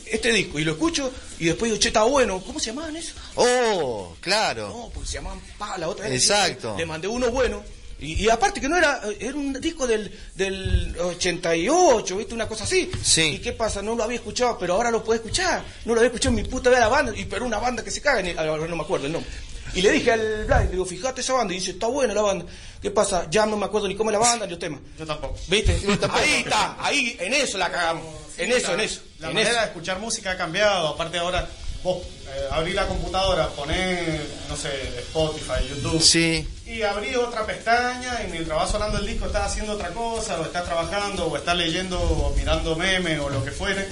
este 0.07 0.33
disco 0.33 0.59
y 0.59 0.65
lo 0.65 0.73
escucho 0.73 1.13
y 1.39 1.45
después 1.47 1.71
digo, 1.71 1.81
che, 1.81 1.89
está 1.89 2.03
bueno. 2.03 2.43
¿Cómo 2.45 2.59
se 2.59 2.67
llamaban 2.67 2.97
eso? 2.97 3.15
Oh, 3.37 4.17
claro. 4.21 4.69
No, 4.71 4.91
porque 4.93 5.07
se 5.09 5.15
llamaban 5.15 5.41
pa, 5.57 5.79
la 5.79 5.89
otra 5.89 6.09
vez. 6.09 6.21
Exacto. 6.21 6.75
Le 6.77 6.85
mandé 6.85 7.07
uno 7.07 7.31
bueno. 7.31 7.63
Y, 8.01 8.25
y 8.25 8.31
aparte 8.31 8.61
que 8.61 8.69
no 8.69 8.77
era, 8.77 9.01
era 9.19 9.35
un 9.35 9.61
disco 9.61 9.87
del, 9.87 10.13
del 10.35 10.97
88, 11.01 12.17
¿viste? 12.17 12.35
Una 12.35 12.47
cosa 12.47 12.65
así. 12.65 12.91
Sí. 13.03 13.23
¿Y 13.23 13.39
qué 13.39 13.53
pasa? 13.53 13.83
No 13.83 13.95
lo 13.95 14.05
había 14.05 14.17
escuchado, 14.17 14.57
pero 14.59 14.75
ahora 14.75 14.91
lo 14.91 15.03
puedo 15.03 15.17
escuchar. 15.17 15.65
No 15.85 15.95
lo 15.95 16.01
había 16.01 16.09
escuchado 16.09 16.37
en 16.37 16.43
mi 16.43 16.49
puta 16.49 16.71
vida 16.71 16.81
la 16.81 16.89
banda, 16.89 17.13
y 17.17 17.25
pero 17.25 17.45
una 17.45 17.59
banda 17.59 17.83
que 17.83 17.91
se 17.91 18.01
caga, 18.01 18.23
ni, 18.23 18.31
ahora 18.31 18.67
no 18.67 18.77
me 18.77 18.83
acuerdo 18.83 19.07
el 19.07 19.13
nombre. 19.13 19.31
Y 19.75 19.83
le 19.83 19.93
dije 19.93 20.13
al 20.13 20.45
Blind, 20.47 20.65
le 20.65 20.71
digo, 20.71 20.87
fíjate 20.87 21.21
esa 21.21 21.35
banda, 21.35 21.53
y 21.53 21.59
dice, 21.59 21.73
está 21.73 21.87
buena 21.89 22.15
la 22.15 22.23
banda. 22.23 22.47
¿Qué 22.81 22.91
pasa? 22.91 23.27
Ya 23.31 23.45
no 23.47 23.57
me 23.57 23.67
acuerdo 23.67 23.89
ni 23.89 23.97
cómo 23.97 24.11
es 24.11 24.13
la 24.13 24.21
banda 24.21 24.47
ni 24.47 24.51
los 24.51 24.59
temas. 24.59 24.81
Yo 24.99 25.05
tampoco. 25.05 25.37
¿Viste? 25.49 25.73
Ahí 26.11 26.35
está, 26.45 26.77
ahí, 26.79 27.17
en 27.21 27.35
eso 27.35 27.59
la 27.59 27.71
cagamos. 27.71 28.05
En 28.39 28.53
eso, 28.53 28.75
en 28.75 28.81
eso. 28.81 29.01
La 29.19 29.29
en 29.29 29.35
manera 29.35 29.51
eso. 29.51 29.61
de 29.61 29.67
escuchar 29.67 29.99
música 29.99 30.31
ha 30.31 30.37
cambiado. 30.37 30.89
Aparte 30.89 31.19
ahora, 31.19 31.49
vos 31.83 31.99
eh, 32.29 32.49
abrí 32.53 32.73
la 32.73 32.87
computadora, 32.87 33.49
ponés, 33.49 34.21
no 34.49 34.57
sé, 34.57 34.69
Spotify, 34.99 35.69
YouTube. 35.69 36.01
Sí. 36.01 36.47
Y 36.69 36.83
abrí 36.83 37.17
otra 37.17 37.47
pestaña 37.47 38.23
y 38.23 38.31
mientras 38.31 38.59
va 38.59 38.67
sonando 38.69 38.99
el 38.99 39.07
disco 39.07 39.27
estás 39.27 39.51
haciendo 39.51 39.73
otra 39.73 39.89
cosa, 39.89 40.39
o 40.39 40.45
estás 40.45 40.65
trabajando, 40.65 41.27
o 41.27 41.37
estás 41.37 41.57
leyendo, 41.57 41.99
o 41.99 42.35
mirando 42.37 42.77
memes, 42.77 43.19
o 43.21 43.31
lo 43.31 43.43
que 43.43 43.51
fuere. 43.51 43.89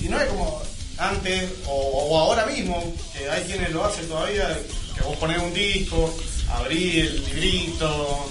Y 0.00 0.08
no 0.08 0.18
es 0.18 0.26
como 0.28 0.62
antes, 0.96 1.50
o, 1.66 1.72
o 1.72 2.18
ahora 2.18 2.46
mismo, 2.46 2.82
que 3.12 3.28
hay 3.28 3.44
quienes 3.44 3.70
lo 3.72 3.84
hacen 3.84 4.08
todavía, 4.08 4.58
que 4.96 5.02
vos 5.02 5.16
ponés 5.18 5.38
un 5.38 5.52
disco, 5.52 6.14
abrí 6.50 7.00
el 7.00 7.24
librito, 7.24 8.26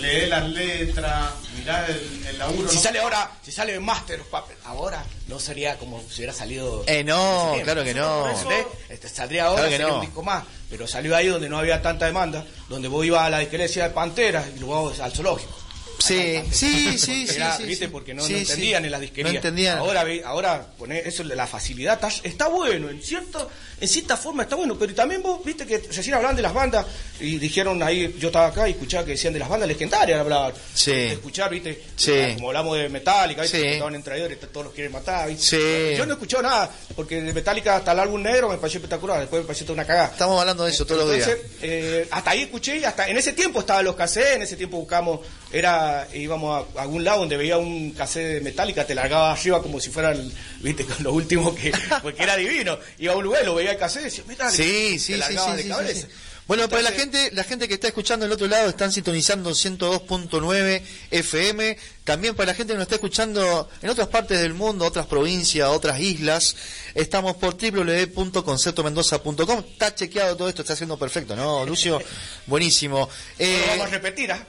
leés 0.00 0.28
las 0.28 0.48
letras, 0.50 1.32
mirás 1.58 1.88
el, 1.90 2.26
el 2.28 2.38
laburo. 2.38 2.68
Si 2.68 2.76
¿no? 2.76 2.82
sale 2.82 2.98
ahora, 3.00 3.30
si 3.42 3.50
sale 3.50 3.80
Master 3.80 4.20
of 4.20 4.28
Puppets, 4.28 4.60
ahora 4.64 5.04
no 5.28 5.38
sería 5.38 5.78
como 5.78 6.00
si 6.08 6.16
hubiera 6.20 6.32
salido. 6.32 6.84
Eh, 6.86 7.02
no, 7.04 7.54
claro 7.62 7.82
que 7.84 7.94
no. 7.94 8.28
Eso, 8.28 8.48
este, 8.88 9.08
saldría 9.08 9.46
ahora, 9.46 9.62
Claro 9.62 9.70
que 9.70 9.76
sería 9.76 9.88
no. 9.88 9.94
un 9.96 10.00
disco 10.02 10.22
más. 10.22 10.44
Pero 10.68 10.86
salió 10.86 11.16
ahí 11.16 11.28
donde 11.28 11.48
no 11.48 11.58
había 11.58 11.80
tanta 11.80 12.06
demanda, 12.06 12.44
donde 12.68 12.88
vos 12.88 13.04
ibas 13.04 13.22
a 13.22 13.30
la 13.30 13.38
disquería 13.38 13.66
de 13.66 13.90
Pantera 13.90 14.44
y 14.54 14.58
luego 14.58 14.92
al 15.00 15.12
zoológico. 15.12 15.63
Sí, 16.06 16.40
sí, 16.50 16.98
sí, 16.98 17.26
sí, 17.26 17.36
Era, 17.36 17.56
sí, 17.56 17.64
¿viste? 17.64 17.88
Porque 17.88 18.14
no, 18.14 18.22
Sí, 18.22 18.32
no 18.32 18.38
sí. 18.38 18.42
entendían 18.44 18.84
en 18.84 18.90
las 18.90 19.00
disquerías. 19.00 19.32
No 19.32 19.36
entendían. 19.38 19.78
Ahora, 19.78 20.04
ahora 20.24 20.66
poner 20.78 21.06
eso 21.06 21.24
de 21.24 21.34
la 21.36 21.46
facilidad 21.46 21.94
está, 21.94 22.28
está 22.28 22.48
bueno, 22.48 22.88
en 22.90 23.02
cierto, 23.02 23.50
en 23.80 23.88
cierta 23.88 24.16
forma 24.16 24.44
está 24.44 24.56
bueno, 24.56 24.76
pero 24.78 24.94
también 24.94 25.22
vos 25.22 25.44
viste 25.44 25.66
que 25.66 25.78
recién 25.78 26.14
hablaban 26.14 26.36
de 26.36 26.42
las 26.42 26.52
bandas 26.54 26.86
y 27.20 27.38
dijeron 27.38 27.82
ahí, 27.82 28.14
yo 28.18 28.28
estaba 28.28 28.48
acá 28.48 28.68
y 28.68 28.72
escuchaba 28.72 29.04
que 29.04 29.12
decían 29.12 29.32
de 29.32 29.38
las 29.38 29.48
bandas 29.48 29.68
legendarias, 29.68 30.20
hablaban. 30.20 30.52
Sí. 30.74 30.92
Escuchar, 30.92 31.50
viste, 31.50 31.82
Sí. 31.96 32.12
como 32.34 32.48
hablamos 32.48 32.76
de 32.78 32.88
Metallica, 32.88 33.42
¿viste? 33.42 33.60
Que 33.60 33.72
estaban 33.74 33.94
en 33.94 34.02
traidores, 34.02 34.38
todos 34.52 34.66
los 34.66 34.74
quieren 34.74 34.92
matar, 34.92 35.28
¿viste? 35.28 35.44
Sí. 35.44 35.96
Yo 35.96 36.04
no 36.06 36.12
he 36.12 36.14
escuchado 36.14 36.42
nada, 36.42 36.70
porque 36.94 37.20
de 37.20 37.32
Metallica 37.32 37.76
hasta 37.76 37.92
el 37.92 38.00
álbum 38.00 38.22
negro 38.22 38.48
me 38.48 38.56
pareció 38.58 38.78
espectacular, 38.78 39.20
después 39.20 39.42
me 39.42 39.46
pareció 39.46 39.66
toda 39.66 39.74
una 39.74 39.86
cagada. 39.86 40.08
Estamos 40.12 40.40
hablando 40.40 40.64
de 40.64 40.70
eso 40.70 40.84
todos 40.86 41.06
los 41.06 41.14
días. 41.16 41.30
Eh, 41.62 42.06
hasta 42.10 42.30
ahí 42.30 42.42
escuché 42.42 42.78
y 42.78 42.84
hasta 42.84 43.08
en 43.08 43.16
ese 43.16 43.32
tiempo 43.32 43.60
estaban 43.60 43.84
los 43.84 43.94
cassettes, 43.96 44.36
en 44.36 44.42
ese 44.42 44.56
tiempo 44.56 44.76
buscamos, 44.78 45.20
era, 45.54 46.08
íbamos 46.12 46.66
a, 46.76 46.82
algún 46.82 47.04
lado 47.04 47.20
donde 47.20 47.36
veía 47.36 47.58
un 47.58 47.92
cassette 47.92 48.34
de 48.34 48.40
Metallica, 48.40 48.84
te 48.84 48.94
largaba 48.94 49.32
arriba 49.32 49.62
como 49.62 49.78
si 49.78 49.88
fuera 49.88 50.10
el, 50.10 50.32
viste, 50.60 50.84
con 50.84 51.04
lo 51.04 51.12
último 51.12 51.54
que, 51.54 51.72
porque 52.02 52.24
era 52.24 52.36
divino. 52.36 52.76
Iba 52.98 53.12
a 53.12 53.16
un 53.16 53.22
lugar, 53.22 53.44
lo 53.44 53.54
veía 53.54 53.70
el 53.70 53.78
cassette 53.78 54.02
y 54.02 54.04
decía, 54.06 54.24
Metallica. 54.26 54.56
Sí, 54.56 54.64
te 54.64 54.98
sí, 54.98 54.98
sí, 54.98 55.16
largaba 55.16 55.50
sí, 55.52 55.56
de 55.56 55.62
sí, 55.62 55.68
cabeza. 55.68 55.94
sí, 55.94 56.00
sí. 56.00 56.33
Bueno, 56.46 56.68
para 56.68 56.82
la 56.82 56.90
Entonces, 56.90 57.22
gente, 57.22 57.34
la 57.34 57.42
gente 57.44 57.68
que 57.68 57.74
está 57.74 57.86
escuchando 57.88 58.26
del 58.26 58.32
otro 58.34 58.46
lado 58.46 58.68
están 58.68 58.92
sintonizando 58.92 59.52
102.9 59.52 60.82
FM. 61.10 61.78
También 62.04 62.34
para 62.34 62.48
la 62.48 62.54
gente 62.54 62.74
que 62.74 62.76
nos 62.76 62.82
está 62.82 62.96
escuchando 62.96 63.66
en 63.80 63.88
otras 63.88 64.08
partes 64.08 64.38
del 64.40 64.52
mundo, 64.52 64.84
otras 64.84 65.06
provincias, 65.06 65.66
otras 65.70 65.98
islas, 66.00 66.54
estamos 66.94 67.36
por 67.36 67.56
www.conceptomendoza.com. 67.56 69.58
Está 69.72 69.94
chequeado 69.94 70.36
todo 70.36 70.50
esto, 70.50 70.60
está 70.60 70.74
haciendo 70.74 70.98
perfecto, 70.98 71.34
¿no, 71.34 71.64
Lucio? 71.64 71.98
Buenísimo. 72.46 73.08
Eh, 73.38 73.58
lo 73.62 73.66
vamos 73.72 73.86
a 73.86 73.90
repetir, 73.90 74.30
¿ah? 74.32 74.46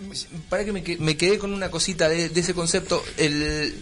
Para 0.50 0.66
que 0.66 0.74
me, 0.74 0.84
que- 0.84 0.98
me 0.98 1.16
quedé 1.16 1.40
con 1.40 1.54
una 1.54 1.72
cosita 1.72 2.10
de, 2.10 2.28
de 2.28 2.42
ese 2.42 2.54
concepto. 2.54 3.02
El 3.18 3.74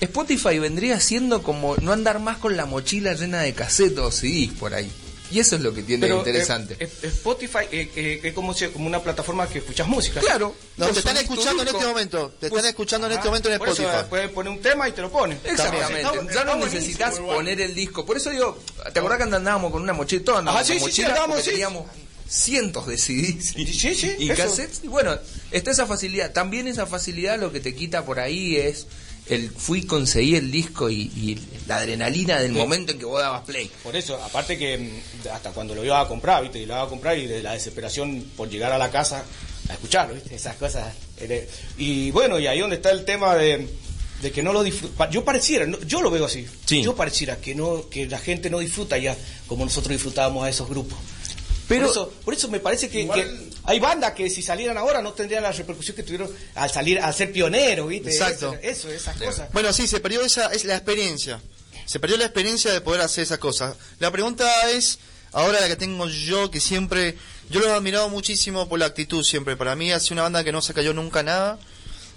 Spotify 0.00 0.58
vendría 0.58 1.00
siendo 1.00 1.42
como 1.42 1.74
no 1.76 1.92
andar 1.92 2.18
más 2.20 2.36
con 2.36 2.54
la 2.56 2.66
mochila 2.66 3.14
llena 3.14 3.40
de 3.40 3.54
casetos 3.54 4.04
o 4.04 4.12
CDs 4.12 4.52
por 4.58 4.74
ahí. 4.74 4.90
Y 5.30 5.40
eso 5.40 5.56
es 5.56 5.62
lo 5.62 5.74
que 5.74 5.82
tiene 5.82 6.02
de 6.06 6.12
Pero, 6.12 6.18
interesante. 6.18 6.74
eh, 6.78 6.88
eh, 7.02 7.06
Spotify 7.08 7.58
eh, 7.72 7.90
eh, 7.96 8.20
es 8.22 8.32
como, 8.34 8.54
si- 8.54 8.68
como 8.68 8.86
una 8.86 9.02
plataforma 9.02 9.48
que 9.48 9.58
escuchas 9.58 9.88
música. 9.88 10.20
claro. 10.20 10.54
no, 10.76 10.86
te 10.86 10.98
están 11.00 11.16
subís 11.16 11.26
tu 11.28 11.32
escuchando 11.34 11.62
en 11.62 11.68
este 11.68 11.86
momento. 11.86 12.28
Te 12.40 12.48
Pues, 12.48 12.60
están 12.60 12.68
escuchando 12.70 13.06
en 13.08 13.12
este 13.14 13.26
momento 13.26 13.48
en 13.48 13.54
eso, 13.56 13.64
Spotify. 13.64 13.88
eh, 14.00 14.06
puedes 14.08 14.30
poner 14.30 14.52
un 14.52 14.60
tema 14.60 14.88
y 14.88 14.92
te 14.92 15.02
lo 15.02 15.10
pone. 15.10 15.36
Exactamente. 15.44 16.00
Está- 16.00 16.14
ya 16.14 16.20
está 16.30 16.44
no 16.44 16.56
necesitas 16.56 17.18
poner 17.18 17.60
el 17.60 17.74
disco. 17.74 18.06
Por 18.06 18.16
eso 18.16 18.30
digo, 18.30 18.58
¿te 18.92 18.98
acordás 19.00 19.18
que 19.18 19.24
andábamos 19.24 19.72
con 19.72 19.82
una 19.82 19.92
mochila? 19.92 20.22
Todos 20.24 20.38
andábamos 20.40 20.62
Ajá, 20.68 20.74
sí, 20.74 20.80
con 20.80 20.88
sí, 20.90 20.94
sí, 20.96 21.02
mochila 21.02 21.08
andábamos, 21.08 21.42
sí. 21.44 21.50
teníamos 21.50 21.84
cientos 22.28 22.86
de 22.86 22.98
CDs 22.98 23.52
Sí, 23.54 23.66
sí, 23.72 23.94
sí, 23.94 24.12
y 24.18 24.30
eso. 24.30 24.42
cassettes. 24.42 24.80
Y 24.84 24.88
bueno, 24.88 25.16
está 25.50 25.70
esa 25.70 25.86
facilidad. 25.86 26.32
También 26.32 26.66
esa 26.68 26.86
facilidad 26.86 27.38
lo 27.38 27.52
que 27.52 27.60
te 27.60 27.74
quita 27.74 28.04
por 28.04 28.20
ahí 28.20 28.56
es 28.56 28.86
el 29.28 29.50
fui, 29.50 29.82
conseguí 29.84 30.36
el 30.36 30.50
disco 30.50 30.88
y, 30.90 31.02
y 31.02 31.38
la 31.66 31.78
adrenalina 31.78 32.38
del 32.38 32.52
Sí. 32.52 32.58
momento 32.58 32.92
en 32.92 32.98
que 32.98 33.04
vos 33.04 33.20
dabas 33.20 33.42
play. 33.42 33.70
Por 33.82 33.96
eso, 33.96 34.22
aparte 34.22 34.56
que 34.56 34.78
mm, 34.78 35.28
hasta 35.32 35.50
cuando 35.50 35.74
lo 35.74 35.84
iba 35.84 36.00
a 36.00 36.06
comprar, 36.08 36.42
¿viste? 36.42 36.58
Y 36.60 36.66
lo 36.66 36.74
iba 36.74 36.82
a 36.82 36.88
comprar 36.88 37.18
y 37.18 37.26
de 37.26 37.42
la 37.42 37.52
desesperación 37.54 38.24
por 38.36 38.48
llegar 38.48 38.72
a 38.72 38.78
la 38.78 38.90
casa 38.90 39.24
a 39.68 39.72
escucharlo, 39.72 40.14
¿viste? 40.14 40.34
Esas 40.34 40.56
cosas. 40.56 40.94
eh, 41.18 41.48
Y 41.78 42.10
bueno, 42.12 42.38
y 42.38 42.46
ahí 42.46 42.60
donde 42.60 42.76
está 42.76 42.90
el 42.90 43.04
tema 43.04 43.34
de, 43.34 43.68
de 44.22 44.30
que 44.32 44.42
no 44.42 44.52
lo 44.52 44.62
disfruta. 44.62 45.10
Yo 45.10 45.24
pareciera, 45.24 45.66
no- 45.66 45.80
yo 45.82 46.00
lo 46.02 46.10
veo 46.10 46.24
así. 46.26 46.46
Sí. 46.66 46.82
Yo 46.82 46.94
pareciera 46.94 47.36
que 47.38 47.54
no 47.54 47.88
que 47.88 48.06
la 48.06 48.18
gente 48.18 48.48
no 48.48 48.58
disfruta 48.60 48.96
ya 48.98 49.16
como 49.46 49.64
nosotros 49.64 49.92
disfrutábamos 49.92 50.44
a 50.44 50.48
esos 50.48 50.68
grupos. 50.68 50.96
Pero- 51.68 51.86
por, 51.86 51.90
eso, 51.90 52.12
por 52.24 52.34
eso 52.34 52.48
me 52.48 52.60
parece 52.60 52.88
que, 52.88 53.00
Igual- 53.00 53.20
que 53.24 53.56
hay 53.64 53.80
bandas 53.80 54.12
que 54.12 54.30
si 54.30 54.40
salieran 54.40 54.78
ahora 54.78 55.02
no 55.02 55.12
tendrían 55.14 55.42
la 55.42 55.50
repercusión 55.50 55.96
que 55.96 56.04
tuvieron 56.04 56.30
al 56.54 56.70
salir, 56.70 57.00
al 57.00 57.12
ser 57.12 57.32
pioneros, 57.32 57.88
¿viste? 57.88 58.10
Exacto. 58.10 58.54
Eso, 58.62 58.88
eso, 58.88 58.92
esas 58.92 59.16
cosas. 59.16 59.52
Bueno, 59.52 59.72
sí, 59.72 59.88
se 59.88 59.98
perdió 59.98 60.20
esa, 60.24 60.46
es 60.52 60.64
la 60.64 60.76
experiencia. 60.76 61.40
Se 61.86 62.00
perdió 62.00 62.18
la 62.18 62.24
experiencia 62.24 62.72
de 62.72 62.80
poder 62.80 63.00
hacer 63.00 63.22
esas 63.22 63.38
cosas. 63.38 63.76
La 64.00 64.10
pregunta 64.10 64.44
es, 64.70 64.98
ahora 65.32 65.60
la 65.60 65.68
que 65.68 65.76
tengo 65.76 66.08
yo, 66.08 66.50
que 66.50 66.60
siempre, 66.60 67.16
yo 67.48 67.60
lo 67.60 67.68
he 67.68 67.72
admirado 67.72 68.08
muchísimo 68.08 68.68
por 68.68 68.78
la 68.78 68.86
actitud 68.86 69.24
siempre. 69.24 69.56
Para 69.56 69.76
mí 69.76 69.92
ha 69.92 70.00
sido 70.00 70.14
una 70.14 70.22
banda 70.22 70.44
que 70.44 70.52
no 70.52 70.60
se 70.60 70.74
cayó 70.74 70.92
nunca 70.92 71.22
nada. 71.22 71.58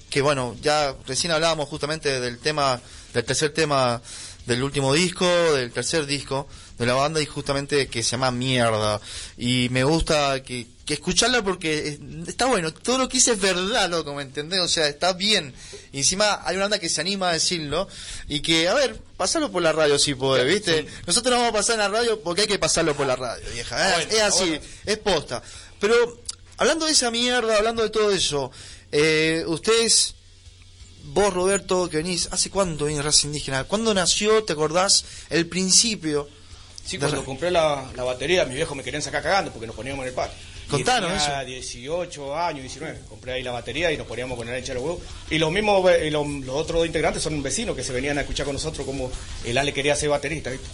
Que 0.10 0.22
bueno, 0.22 0.58
ya 0.62 0.96
recién 1.06 1.32
hablábamos 1.32 1.70
justamente 1.70 2.20
del 2.20 2.40
tema, 2.40 2.82
del 3.14 3.24
tercer 3.24 3.54
tema 3.54 4.02
del 4.50 4.64
último 4.64 4.94
disco, 4.94 5.26
del 5.54 5.72
tercer 5.72 6.06
disco 6.06 6.48
de 6.78 6.86
la 6.86 6.94
banda 6.94 7.22
y 7.22 7.26
justamente 7.26 7.88
que 7.88 8.04
se 8.04 8.12
llama 8.12 8.32
Mierda. 8.32 9.00
Y 9.38 9.68
me 9.70 9.84
gusta 9.84 10.42
que, 10.44 10.66
que 10.86 10.94
escucharla 10.96 11.44
porque 11.44 11.88
es- 11.90 12.00
está 12.28 12.46
bueno, 12.46 12.74
todo 12.74 12.98
lo 12.98 13.08
que 13.10 13.18
dice 13.18 13.34
es 13.34 13.40
verdad, 13.40 13.90
loco, 13.90 14.14
¿me 14.16 14.24
entendés? 14.24 14.60
O 14.62 14.68
sea, 14.68 14.88
está 14.88 15.14
bien. 15.14 15.54
Y 15.92 16.00
encima 16.00 16.42
hay 16.46 16.56
una 16.56 16.66
banda 16.66 16.80
que 16.80 16.90
se 16.90 17.02
anima 17.02 17.30
a 17.30 17.34
decirlo 17.34 17.88
y 18.28 18.40
que, 18.42 18.68
a 18.70 18.74
ver, 18.74 19.00
pasarlo 19.18 19.52
por 19.52 19.62
la 19.62 19.72
radio 19.72 20.00
si 20.00 20.16
podés, 20.16 20.46
¿viste? 20.48 20.86
Nosotros 21.06 21.32
no 21.32 21.38
vamos 21.42 21.50
a 21.50 21.58
pasar 21.60 21.74
en 21.76 21.80
la 21.82 21.90
radio 21.90 22.20
porque 22.22 22.42
hay 22.42 22.48
que 22.48 22.60
pasarlo 22.60 22.96
por 22.96 23.06
la 23.08 23.16
radio, 23.16 23.46
vieja. 23.54 23.76
Ah, 23.78 23.90
Es- 24.02 24.08
bueno, 24.08 24.18
es 24.18 24.22
así, 24.24 24.50
bueno. 24.50 24.64
es 24.86 24.98
posta. 25.00 25.44
Pero, 25.80 26.22
hablando 26.58 26.86
de 26.86 26.94
esa 26.94 27.12
mierda, 27.12 27.58
hablando 27.58 27.84
de 27.84 27.90
todo 27.90 28.12
eso, 28.12 28.52
eh, 28.92 29.44
ustedes, 29.48 30.16
vos 31.06 31.34
Roberto, 31.34 31.90
que 31.90 31.98
venís, 31.98 32.30
¿hace 32.32 32.50
cuánto 32.50 32.86
venís 32.86 33.04
Raza 33.04 33.28
Indígena? 33.28 33.64
¿Cuándo 33.64 33.94
nació, 33.94 34.44
te 34.44 34.54
acordás, 34.54 35.06
el 35.30 35.48
principio? 35.48 36.30
Sí, 36.86 36.98
cuando 36.98 37.24
compré 37.24 37.52
la, 37.52 37.90
la 37.96 38.04
batería, 38.04 38.46
mis 38.46 38.56
viejos 38.56 38.76
me 38.76 38.84
querían 38.84 39.02
sacar 39.02 39.22
cagando 39.22 39.52
porque 39.52 39.68
nos 39.68 39.76
poníamos 39.76 40.04
en 40.04 40.10
el 40.10 40.16
patio. 40.16 40.38
Contanos 40.70 41.24
tenía 41.24 41.44
18 41.44 42.38
años, 42.38 42.62
19. 42.62 43.00
Compré 43.10 43.34
ahí 43.34 43.44
la 43.44 43.52
batería 43.52 43.92
y 43.92 43.98
nos 43.98 44.06
poníamos 44.06 44.38
con 44.38 44.48
el 44.48 44.56
echar 44.56 44.76
los 44.76 44.84
huevos. 44.84 45.02
Y 45.30 45.40
los 45.40 45.52
mismos, 45.52 45.90
eh, 45.92 46.12
los, 46.12 46.28
los 46.28 46.56
otros 46.56 46.80
dos 46.80 46.86
integrantes 46.86 47.24
son 47.24 47.42
vecinos 47.42 47.76
que 47.76 47.84
se 47.84 47.92
venían 47.92 48.18
a 48.20 48.22
escuchar 48.22 48.46
con 48.46 48.54
nosotros 48.54 48.86
como 48.86 49.12
el 49.46 49.58
Ale 49.58 49.74
quería 49.74 49.96
ser 49.96 50.10
baterista, 50.10 50.52
¿viste? 50.52 50.68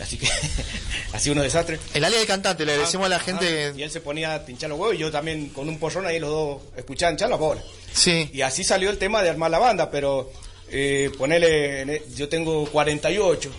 Así 0.00 0.18
que, 0.18 0.28
así 1.12 1.30
unos 1.30 1.44
desastres. 1.44 1.80
El 1.94 2.04
área 2.04 2.18
de 2.18 2.26
cantante, 2.26 2.64
le 2.66 2.76
decimos 2.76 3.06
a 3.06 3.08
la 3.08 3.18
gente. 3.20 3.68
Ah, 3.68 3.78
y 3.78 3.82
él 3.82 3.90
se 3.90 4.00
ponía 4.00 4.34
a 4.34 4.44
pinchar 4.44 4.68
los 4.70 4.78
huevos 4.78 4.94
y 4.96 4.98
yo 4.98 5.10
también 5.10 5.48
con 5.50 5.68
un 5.68 5.78
porrón 5.78 6.06
ahí 6.06 6.18
los 6.18 6.30
dos 6.30 6.62
escuchaban 6.76 7.14
hinchar 7.14 7.30
las 7.30 7.38
bolas. 7.38 7.64
Sí. 7.92 8.28
Y 8.32 8.42
así 8.42 8.62
salió 8.64 8.90
el 8.90 8.98
tema 8.98 9.22
de 9.22 9.30
armar 9.30 9.50
la 9.50 9.58
banda, 9.58 9.90
pero 9.90 10.30
eh, 10.70 11.10
ponele, 11.16 11.82
e- 11.82 12.02
yo 12.14 12.28
tengo 12.28 12.66
48 12.70 13.50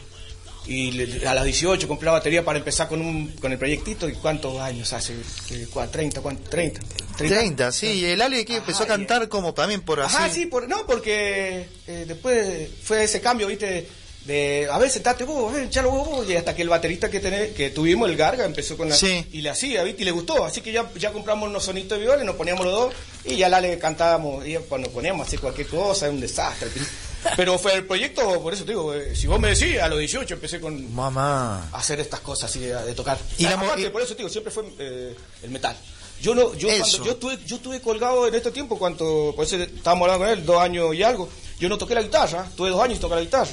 y 0.67 1.25
a 1.25 1.33
las 1.33 1.45
18 1.45 1.87
compré 1.87 2.07
la 2.07 2.11
batería 2.11 2.43
para 2.43 2.59
empezar 2.59 2.89
con 2.89 2.99
un 3.01 3.29
con 3.37 3.51
el 3.53 3.57
proyectito 3.57 4.09
y 4.09 4.13
cuántos 4.13 4.59
años 4.59 4.91
hace 4.91 5.13
Eh, 5.51 5.65
cua- 5.73 5.89
30 5.89 6.19
cuánto 6.21 6.49
30 6.49 6.81
30, 7.17 7.71
sí. 7.71 7.87
Y 7.87 8.05
el 8.05 8.21
Ale 8.21 8.43
que 8.45 8.57
empezó 8.57 8.83
a 8.83 8.85
cantar 8.87 9.27
como 9.29 9.53
también 9.53 9.81
por 9.81 10.01
así. 10.01 10.15
Ajá, 10.15 10.29
sí, 10.29 10.45
por, 10.45 10.67
no, 10.67 10.85
porque 10.85 11.67
eh, 11.87 12.05
después 12.07 12.69
fue 12.83 13.05
ese 13.05 13.21
cambio, 13.21 13.47
viste, 13.47 13.87
de 14.27 14.67
a 14.69 14.77
ver, 14.77 14.89
sentate 14.89 15.23
vos, 15.23 15.51
a 15.51 15.55
ver, 15.55 15.65
echalo 15.67 15.89
vos, 15.89 16.07
vos, 16.07 16.29
y 16.29 16.35
hasta 16.35 16.53
que 16.53 16.61
el 16.61 16.69
baterista 16.69 17.09
que 17.09 17.21
que 17.55 17.69
tuvimos, 17.69 18.09
el 18.09 18.17
Garga, 18.17 18.43
empezó 18.45 18.75
con 18.77 18.89
la... 18.89 18.95
Sí. 18.95 19.25
Y 19.31 19.41
le 19.41 19.49
hacía, 19.49 19.83
viste, 19.83 20.01
y 20.01 20.05
le 20.05 20.11
gustó, 20.11 20.43
así 20.43 20.59
que 20.61 20.71
ya, 20.73 20.91
ya 20.95 21.11
compramos 21.13 21.49
unos 21.49 21.63
sonitos 21.63 21.97
de 21.97 22.03
viola, 22.05 22.23
nos 22.25 22.35
poníamos 22.35 22.65
los 22.65 22.73
dos, 22.73 22.93
y 23.23 23.37
ya 23.37 23.47
la 23.49 23.61
le 23.61 23.79
cantábamos, 23.79 24.45
y 24.45 24.55
cuando 24.69 24.89
poníamos 24.91 25.23
a 25.25 25.27
hacer 25.27 25.39
cualquier 25.39 25.67
cosa, 25.67 26.05
era 26.07 26.13
un 26.13 26.19
desastre. 26.21 26.69
Pero 27.35 27.57
fue 27.57 27.73
el 27.73 27.85
proyecto, 27.85 28.41
por 28.41 28.53
eso 28.53 28.63
te 28.63 28.71
digo, 28.71 28.93
eh, 28.93 29.15
si 29.15 29.27
vos 29.27 29.39
me 29.39 29.49
decís, 29.55 29.79
a 29.79 29.87
los 29.87 29.97
18 29.99 30.33
empecé 30.35 30.59
con 30.61 30.93
Mamá. 30.93 31.69
a 31.71 31.77
hacer 31.77 31.99
estas 31.99 32.19
cosas 32.19 32.49
así 32.49 32.59
de, 32.59 32.73
de 32.75 32.93
tocar. 32.93 33.17
Y 33.37 33.43
la 33.43 33.53
Aparte, 33.53 33.81
y- 33.81 33.89
por 33.89 34.01
eso 34.01 34.11
te 34.13 34.17
digo, 34.17 34.29
siempre 34.29 34.51
fue 34.51 34.63
eh, 34.77 35.15
el 35.43 35.49
metal. 35.49 35.75
Yo 36.21 36.33
no, 36.35 36.53
yo 36.55 36.67
Eso. 36.69 36.79
cuando 36.81 37.05
yo 37.05 37.11
estuve, 37.11 37.37
yo 37.45 37.55
estuve 37.57 37.79
colgado 37.81 38.27
en 38.27 38.35
este 38.35 38.51
tiempo, 38.51 38.77
cuando, 38.77 39.33
por 39.35 39.45
eso 39.45 39.55
estábamos 39.57 40.03
hablando 40.09 40.25
con 40.25 40.37
él, 40.37 40.45
dos 40.45 40.59
años 40.61 40.93
y 40.95 41.03
algo, 41.03 41.29
yo 41.59 41.69
no 41.69 41.77
toqué 41.77 41.95
la 41.95 42.01
guitarra, 42.01 42.49
tuve 42.55 42.69
dos 42.69 42.81
años 42.83 42.97
y 42.97 43.01
toqué 43.01 43.15
la 43.15 43.21
guitarra, 43.21 43.51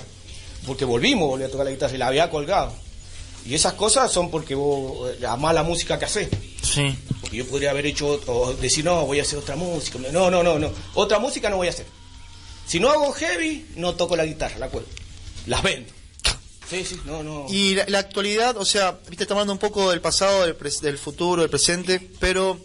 porque 0.66 0.84
volvimos, 0.84 1.28
volví 1.28 1.44
a 1.44 1.50
tocar 1.50 1.66
la 1.66 1.72
guitarra 1.72 1.94
y 1.94 1.98
la 1.98 2.06
había 2.08 2.30
colgado. 2.30 2.72
Y 3.46 3.54
esas 3.54 3.74
cosas 3.74 4.10
son 4.10 4.30
porque 4.30 4.54
vos 4.54 5.10
eh, 5.20 5.26
amás 5.26 5.54
la 5.54 5.62
música 5.62 5.98
que 5.98 6.06
haces. 6.06 6.28
Sí. 6.62 6.96
Porque 7.20 7.36
yo 7.36 7.46
podría 7.46 7.70
haber 7.70 7.84
hecho, 7.86 8.20
o 8.26 8.54
decir, 8.54 8.84
no, 8.84 9.04
voy 9.06 9.18
a 9.18 9.22
hacer 9.22 9.38
otra 9.38 9.54
música. 9.56 9.98
No, 10.10 10.30
no, 10.30 10.42
no, 10.42 10.58
no. 10.58 10.70
Otra 10.94 11.18
música 11.18 11.50
no 11.50 11.56
voy 11.58 11.66
a 11.66 11.70
hacer. 11.70 11.86
Si 12.66 12.80
no 12.80 12.88
hago 12.90 13.12
heavy, 13.12 13.66
no 13.76 13.94
toco 13.94 14.16
la 14.16 14.24
guitarra, 14.24 14.58
la 14.58 14.68
cuelgo. 14.68 14.88
Las 15.46 15.62
vendo. 15.62 15.92
Sí, 16.70 16.82
sí, 16.86 16.98
no, 17.04 17.22
no. 17.22 17.44
Y 17.50 17.74
la, 17.74 17.84
la 17.88 17.98
actualidad, 17.98 18.56
o 18.56 18.64
sea, 18.64 18.98
viste, 19.08 19.24
está 19.24 19.34
hablando 19.34 19.52
un 19.52 19.58
poco 19.58 19.90
del 19.90 20.00
pasado, 20.00 20.46
del, 20.46 20.56
pres- 20.56 20.80
del 20.80 20.96
futuro, 20.96 21.42
del 21.42 21.50
presente, 21.50 22.00
pero 22.18 22.58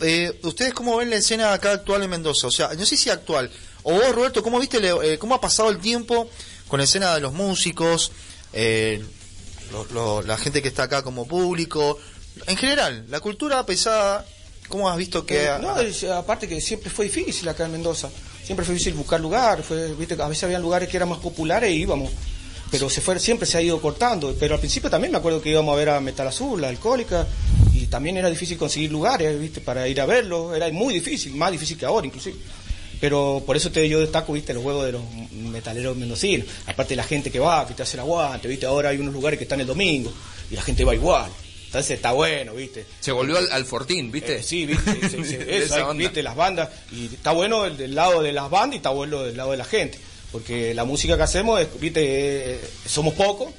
eh, 0.00 0.40
¿ustedes 0.42 0.72
cómo 0.72 0.96
ven 0.96 1.10
la 1.10 1.16
escena 1.16 1.52
acá 1.52 1.72
actual 1.72 2.02
en 2.02 2.08
Mendoza? 2.08 2.46
O 2.46 2.50
sea, 2.50 2.72
no 2.72 2.86
sé 2.86 2.96
si 2.96 3.10
actual, 3.10 3.50
o 3.82 3.92
vos, 3.92 4.14
Roberto, 4.14 4.42
¿cómo 4.42 4.58
viste, 4.58 4.78
eh, 4.78 5.18
cómo 5.18 5.34
ha 5.34 5.40
pasado 5.40 5.68
el 5.68 5.78
tiempo 5.80 6.30
con 6.70 6.80
escena 6.80 7.14
de 7.14 7.20
los 7.20 7.32
músicos, 7.34 8.12
eh, 8.54 9.04
lo- 9.72 9.84
lo- 9.92 10.22
la 10.22 10.38
gente 10.38 10.62
que 10.62 10.68
está 10.68 10.84
acá 10.84 11.02
como 11.02 11.26
público, 11.26 11.98
en 12.46 12.56
general, 12.56 13.04
la 13.10 13.20
cultura 13.20 13.66
pesada, 13.66 14.24
¿cómo 14.68 14.88
has 14.88 14.96
visto 14.96 15.26
que... 15.26 15.46
Eh, 15.46 15.50
no, 15.60 15.78
es- 15.80 16.04
aparte 16.04 16.48
que 16.48 16.60
siempre 16.60 16.88
fue 16.88 17.06
difícil 17.06 17.48
acá 17.48 17.66
en 17.66 17.72
Mendoza. 17.72 18.08
Siempre 18.44 18.64
fue 18.64 18.74
difícil 18.74 18.94
buscar 18.94 19.20
lugar. 19.20 19.62
Fue, 19.62 19.94
viste, 19.94 20.14
a 20.20 20.26
veces 20.28 20.44
había 20.44 20.58
lugares 20.58 20.88
que 20.88 20.96
eran 20.96 21.08
más 21.08 21.18
populares 21.18 21.70
y 21.70 21.74
íbamos. 21.82 22.10
Pero 22.70 22.88
se 22.88 23.00
fue, 23.00 23.18
siempre 23.20 23.46
se 23.46 23.58
ha 23.58 23.62
ido 23.62 23.80
cortando. 23.80 24.34
Pero 24.38 24.54
al 24.54 24.60
principio 24.60 24.88
también 24.88 25.12
me 25.12 25.18
acuerdo 25.18 25.40
que 25.42 25.50
íbamos 25.50 25.72
a 25.72 25.76
ver 25.76 25.90
a 25.90 26.00
Metal 26.00 26.26
Azul, 26.26 26.60
la 26.60 26.68
Alcohólica, 26.68 27.26
y 27.74 27.86
también 27.86 28.16
era 28.16 28.28
difícil 28.30 28.56
conseguir 28.56 28.90
lugares, 28.92 29.38
viste, 29.38 29.60
para 29.60 29.86
ir 29.88 30.00
a 30.00 30.06
verlo. 30.06 30.54
Era 30.54 30.68
muy 30.72 30.94
difícil, 30.94 31.34
más 31.34 31.50
difícil 31.52 31.76
que 31.76 31.84
ahora 31.84 32.06
inclusive. 32.06 32.36
Pero 33.00 33.42
por 33.46 33.56
eso 33.56 33.70
te, 33.70 33.88
yo 33.88 34.00
destaco, 34.00 34.32
viste, 34.32 34.52
los 34.54 34.62
juegos 34.62 34.84
de 34.86 34.92
los 34.92 35.02
metaleros 35.60 35.96
mendocinos. 35.96 36.46
Aparte 36.66 36.96
la 36.96 37.04
gente 37.04 37.30
que 37.30 37.38
va, 37.38 37.66
que 37.66 37.74
te 37.74 37.82
hace 37.82 37.96
el 37.96 38.00
aguante, 38.00 38.48
viste, 38.48 38.66
ahora 38.66 38.88
hay 38.90 38.98
unos 38.98 39.12
lugares 39.14 39.38
que 39.38 39.44
están 39.44 39.60
el 39.60 39.66
domingo 39.66 40.12
y 40.50 40.54
la 40.56 40.62
gente 40.62 40.84
va 40.84 40.94
igual. 40.94 41.30
Entonces 41.66 41.92
está 41.92 42.10
bueno, 42.12 42.54
viste. 42.54 42.84
Se 42.98 43.12
volvió 43.12 43.38
al, 43.38 43.52
al 43.52 43.64
Fortín, 43.64 44.10
¿viste? 44.10 44.38
Eh, 44.38 44.42
sí, 44.42 44.66
viste, 44.66 45.08
se- 45.08 45.24
se- 45.24 45.56
eso, 45.64 45.74
onda. 45.88 45.94
viste, 45.94 46.20
las 46.22 46.34
bandas, 46.34 46.68
y 46.90 47.06
está 47.06 47.30
bueno 47.30 47.64
el 47.64 47.76
del 47.76 47.94
lado 47.94 48.22
de 48.22 48.32
las 48.32 48.50
bandas 48.50 48.74
y 48.74 48.76
está 48.78 48.90
bueno 48.90 49.22
del 49.22 49.36
lado 49.36 49.52
de 49.52 49.56
la 49.56 49.64
gente, 49.64 49.96
porque 50.32 50.74
la 50.74 50.84
música 50.84 51.16
que 51.16 51.22
hacemos, 51.22 51.60
es, 51.60 51.68
viste, 51.78 52.54
eh, 52.54 52.60
somos 52.86 53.14
pocos, 53.14 53.50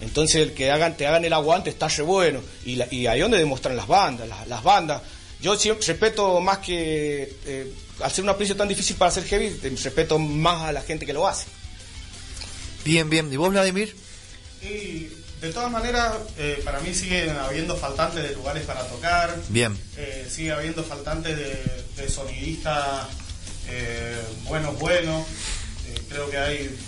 entonces 0.00 0.36
el 0.42 0.52
que 0.54 0.70
hagan, 0.70 0.96
te 0.96 1.06
hagan 1.06 1.24
el 1.24 1.32
aguante 1.32 1.68
está 1.70 1.88
re 1.88 2.02
bueno, 2.04 2.40
y, 2.64 2.76
la- 2.76 2.86
y 2.90 3.06
ahí 3.06 3.18
es 3.18 3.24
donde 3.24 3.38
demuestran 3.38 3.76
las 3.76 3.86
bandas, 3.88 4.28
las, 4.28 4.46
las 4.46 4.62
bandas. 4.62 5.02
Yo 5.42 5.56
siempre 5.56 5.86
respeto 5.86 6.40
más 6.40 6.58
que, 6.58 7.34
eh, 7.46 7.72
al 8.00 8.10
ser 8.10 8.24
una 8.24 8.36
prisión 8.36 8.58
tan 8.58 8.68
difícil 8.68 8.96
para 8.96 9.10
hacer 9.10 9.24
heavy, 9.24 9.48
respeto 9.82 10.18
más 10.18 10.68
a 10.68 10.72
la 10.72 10.82
gente 10.82 11.06
que 11.06 11.12
lo 11.12 11.26
hace. 11.26 11.46
Bien, 12.84 13.08
bien. 13.08 13.32
¿Y 13.32 13.36
vos, 13.36 13.50
Vladimir? 13.50 13.94
Y 14.62 15.08
de 15.40 15.52
todas 15.52 15.70
maneras, 15.70 16.14
eh, 16.36 16.60
para 16.64 16.80
mí 16.80 16.94
siguen 16.94 17.30
habiendo 17.30 17.76
faltantes 17.76 18.22
de 18.22 18.34
lugares 18.34 18.64
para 18.64 18.86
tocar. 18.86 19.34
Bien. 19.48 19.76
Eh, 19.96 20.26
sigue 20.30 20.52
habiendo 20.52 20.84
faltantes 20.84 21.36
de, 21.36 21.84
de 21.96 22.08
sonidistas 22.10 23.06
eh, 23.72 24.20
buenos, 24.44 24.78
buenos. 24.78 25.26
Eh, 25.88 26.02
creo 26.08 26.28
que 26.30 26.38
hay, 26.38 26.78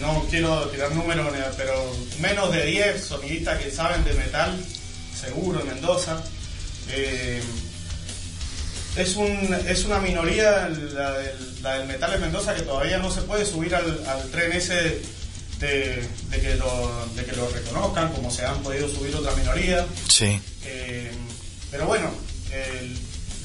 no 0.00 0.26
quiero 0.28 0.68
tirar 0.68 0.92
números, 0.92 1.26
pero 1.56 1.96
menos 2.20 2.52
de 2.52 2.64
10 2.66 3.04
sonidistas 3.04 3.62
que 3.62 3.70
saben 3.70 4.04
de 4.04 4.14
metal, 4.14 4.62
seguro 5.18 5.60
en 5.60 5.68
Mendoza. 5.68 6.22
Eh, 6.90 7.42
es, 8.96 9.16
un, 9.16 9.56
es 9.68 9.84
una 9.84 9.98
minoría 10.00 10.68
la 10.94 11.12
del, 11.18 11.62
la 11.62 11.78
del 11.78 11.86
metal 11.86 12.14
en 12.14 12.20
Mendoza 12.22 12.54
que 12.54 12.62
todavía 12.62 12.98
no 12.98 13.10
se 13.12 13.22
puede 13.22 13.44
subir 13.44 13.74
al, 13.74 14.04
al 14.06 14.28
tren 14.30 14.52
ese 14.52 15.00
de, 15.60 16.08
de 16.30 16.40
que 16.40 16.54
lo, 16.56 17.06
de 17.14 17.24
que 17.24 17.32
lo 17.36 17.48
reconozcan, 17.48 18.12
como 18.12 18.30
se 18.30 18.44
han 18.44 18.60
podido 18.62 18.88
subir 18.88 19.14
otras 19.14 19.36
minorías. 19.36 19.84
Sí. 20.08 20.40
Eh, 20.64 21.10
pero 21.70 21.86
bueno, 21.86 22.10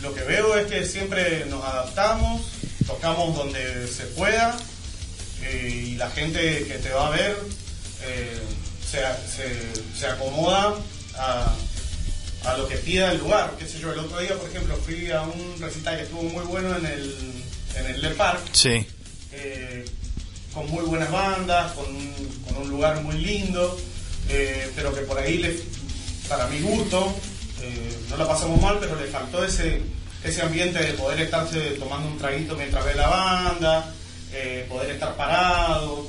lo 0.01 0.13
que 0.13 0.21
veo 0.23 0.57
es 0.57 0.67
que 0.67 0.85
siempre 0.85 1.45
nos 1.45 1.63
adaptamos, 1.63 2.41
tocamos 2.87 3.35
donde 3.35 3.87
se 3.87 4.03
pueda 4.07 4.55
eh, 5.43 5.85
y 5.89 5.95
la 5.95 6.09
gente 6.11 6.65
que 6.67 6.75
te 6.79 6.89
va 6.89 7.07
a 7.07 7.09
ver 7.11 7.37
se, 8.89 8.99
se- 9.35 9.99
se 9.99 10.07
acomoda 10.07 10.75
a, 11.17 11.52
a 12.53 12.57
lo 12.57 12.67
que 12.67 12.77
pida 12.77 13.11
el 13.11 13.19
lugar. 13.19 13.55
Qué 13.57 13.67
sé 13.67 13.79
yo, 13.79 13.91
el 13.91 13.99
otro 13.99 14.19
día, 14.19 14.35
por 14.35 14.49
ejemplo, 14.49 14.75
fui 14.77 15.09
a 15.11 15.21
un 15.23 15.55
recital 15.59 15.97
que 15.97 16.03
estuvo 16.03 16.23
muy 16.23 16.43
bueno 16.45 16.75
en 16.77 16.85
el, 16.85 17.15
en 17.75 17.85
el 17.87 18.01
Le 18.01 18.09
Parc 18.11 18.41
Sí. 18.53 18.85
eh, 19.31 19.85
con 20.53 20.69
muy 20.69 20.83
buenas 20.83 21.11
bandas, 21.11 21.71
con 21.73 21.85
un, 21.87 22.13
con 22.47 22.57
un 22.63 22.69
lugar 22.69 23.01
muy 23.01 23.15
lindo, 23.17 23.77
eh, 24.29 24.71
pero 24.75 24.93
que 24.93 25.01
por 25.01 25.17
ahí, 25.17 25.39
le, 25.39 25.59
para 26.29 26.47
mi 26.47 26.59
gusto, 26.59 27.13
eh, 27.61 27.97
no 28.09 28.17
la 28.17 28.27
pasamos 28.27 28.61
mal, 28.61 28.77
pero 28.79 28.95
le 28.99 29.07
faltó 29.07 29.43
ese, 29.43 29.81
ese 30.23 30.41
ambiente 30.43 30.77
de 30.79 30.93
poder 30.93 31.21
estarse 31.21 31.59
tomando 31.71 32.07
un 32.07 32.17
traguito 32.19 32.55
mientras 32.55 32.85
ve 32.85 32.93
la 32.93 33.07
banda, 33.07 33.93
poder 34.69 34.91
estar 34.91 35.15
parado. 35.15 36.07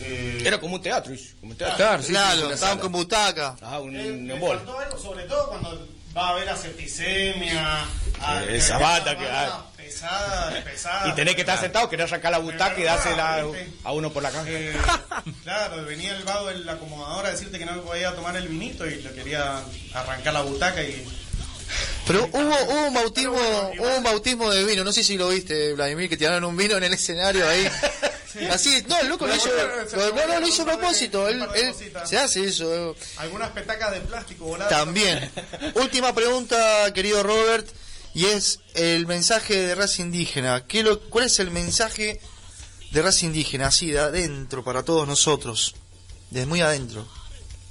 Eh, 0.00 0.42
Era 0.44 0.58
como 0.58 0.76
un 0.76 0.82
teatro, 0.82 1.14
como 1.40 1.52
un 1.52 1.58
teatro. 1.58 1.76
Claro, 1.76 2.02
sí, 2.02 2.14
estaban 2.52 2.78
con 2.78 2.92
butaca. 2.92 3.56
Ah, 3.62 3.80
un, 3.80 3.94
eh, 3.96 4.10
un 4.10 4.30
algo, 4.30 4.98
sobre 4.98 5.24
todo 5.24 5.48
cuando 5.48 5.88
va 6.16 6.28
a 6.28 6.30
haber 6.30 6.48
a 6.48 6.56
septicemia, 6.56 7.84
a, 8.20 8.44
Eh, 8.44 8.56
esa 8.56 8.78
banda 8.78 9.16
que 9.18 9.28
hay. 9.28 9.50
pesada, 9.76 10.62
pesada. 10.64 11.08
Y 11.08 11.12
tenés 11.14 11.34
que 11.34 11.40
estar 11.42 11.58
sentado, 11.60 11.88
querés 11.90 12.06
arrancar 12.10 12.32
la 12.32 12.38
butaca 12.38 12.78
y 12.80 12.84
dársela 12.84 13.44
a 13.84 13.92
uno 13.92 14.12
por 14.12 14.22
la 14.22 14.30
caja. 14.30 14.44
Eh, 14.48 14.72
claro, 15.42 15.84
venía 15.84 16.16
el 16.16 16.22
vago 16.24 16.46
del 16.48 16.68
acomodador 16.68 17.26
a 17.26 17.30
decirte 17.30 17.58
que 17.58 17.66
no 17.66 17.80
podía 17.82 18.14
tomar 18.14 18.36
el 18.36 18.48
vinito 18.48 18.86
y 18.86 18.96
le 19.02 19.12
quería 19.12 19.62
arrancar 19.92 20.32
la 20.34 20.42
butaca 20.42 20.82
y 20.82 21.04
Pero 22.06 22.28
hubo, 22.32 22.40
hubo 22.72 22.86
un 22.88 22.94
bautismo, 22.94 23.34
hubo 23.78 23.96
un 23.96 24.02
bautismo 24.04 24.50
de 24.50 24.64
vino, 24.64 24.84
no 24.84 24.92
sé 24.92 25.02
si 25.02 25.16
lo 25.18 25.28
viste, 25.28 25.72
Vladimir, 25.74 26.08
que 26.08 26.16
tiraron 26.16 26.44
un 26.44 26.56
vino 26.56 26.76
en 26.76 26.84
el 26.84 26.92
escenario 26.94 27.48
ahí. 27.48 27.68
Así, 28.50 28.82
no, 28.88 28.98
el 29.00 29.08
loco 29.08 29.26
lo 29.26 29.34
hizo, 29.34 29.48
bueno, 29.48 29.88
se 29.88 29.96
lo- 29.96 30.14
no, 30.14 30.26
no, 30.26 30.40
lo 30.40 30.46
hizo 30.48 30.62
a 30.62 30.66
propósito, 30.66 31.28
él, 31.28 31.44
se 32.04 32.18
hace 32.18 32.44
eso. 32.44 32.96
algunas 33.18 33.50
petacas 33.50 33.92
de 33.92 34.00
plástico 34.00 34.44
voladas. 34.46 34.70
También. 34.70 35.30
Última 35.74 36.14
pregunta, 36.14 36.92
querido 36.92 37.22
Robert, 37.22 37.68
y 38.14 38.26
es 38.26 38.60
el 38.74 39.06
mensaje 39.06 39.54
de 39.66 39.74
raza 39.74 40.02
indígena. 40.02 40.66
¿Qué 40.66 40.82
lo, 40.82 41.00
¿Cuál 41.10 41.26
es 41.26 41.38
el 41.38 41.50
mensaje 41.50 42.20
de 42.92 43.02
raza 43.02 43.26
indígena, 43.26 43.68
así 43.68 43.90
de 43.90 43.98
adentro, 44.00 44.62
para 44.64 44.82
todos 44.82 45.06
nosotros? 45.06 45.74
Desde 46.30 46.46
muy 46.46 46.60
adentro. 46.60 47.06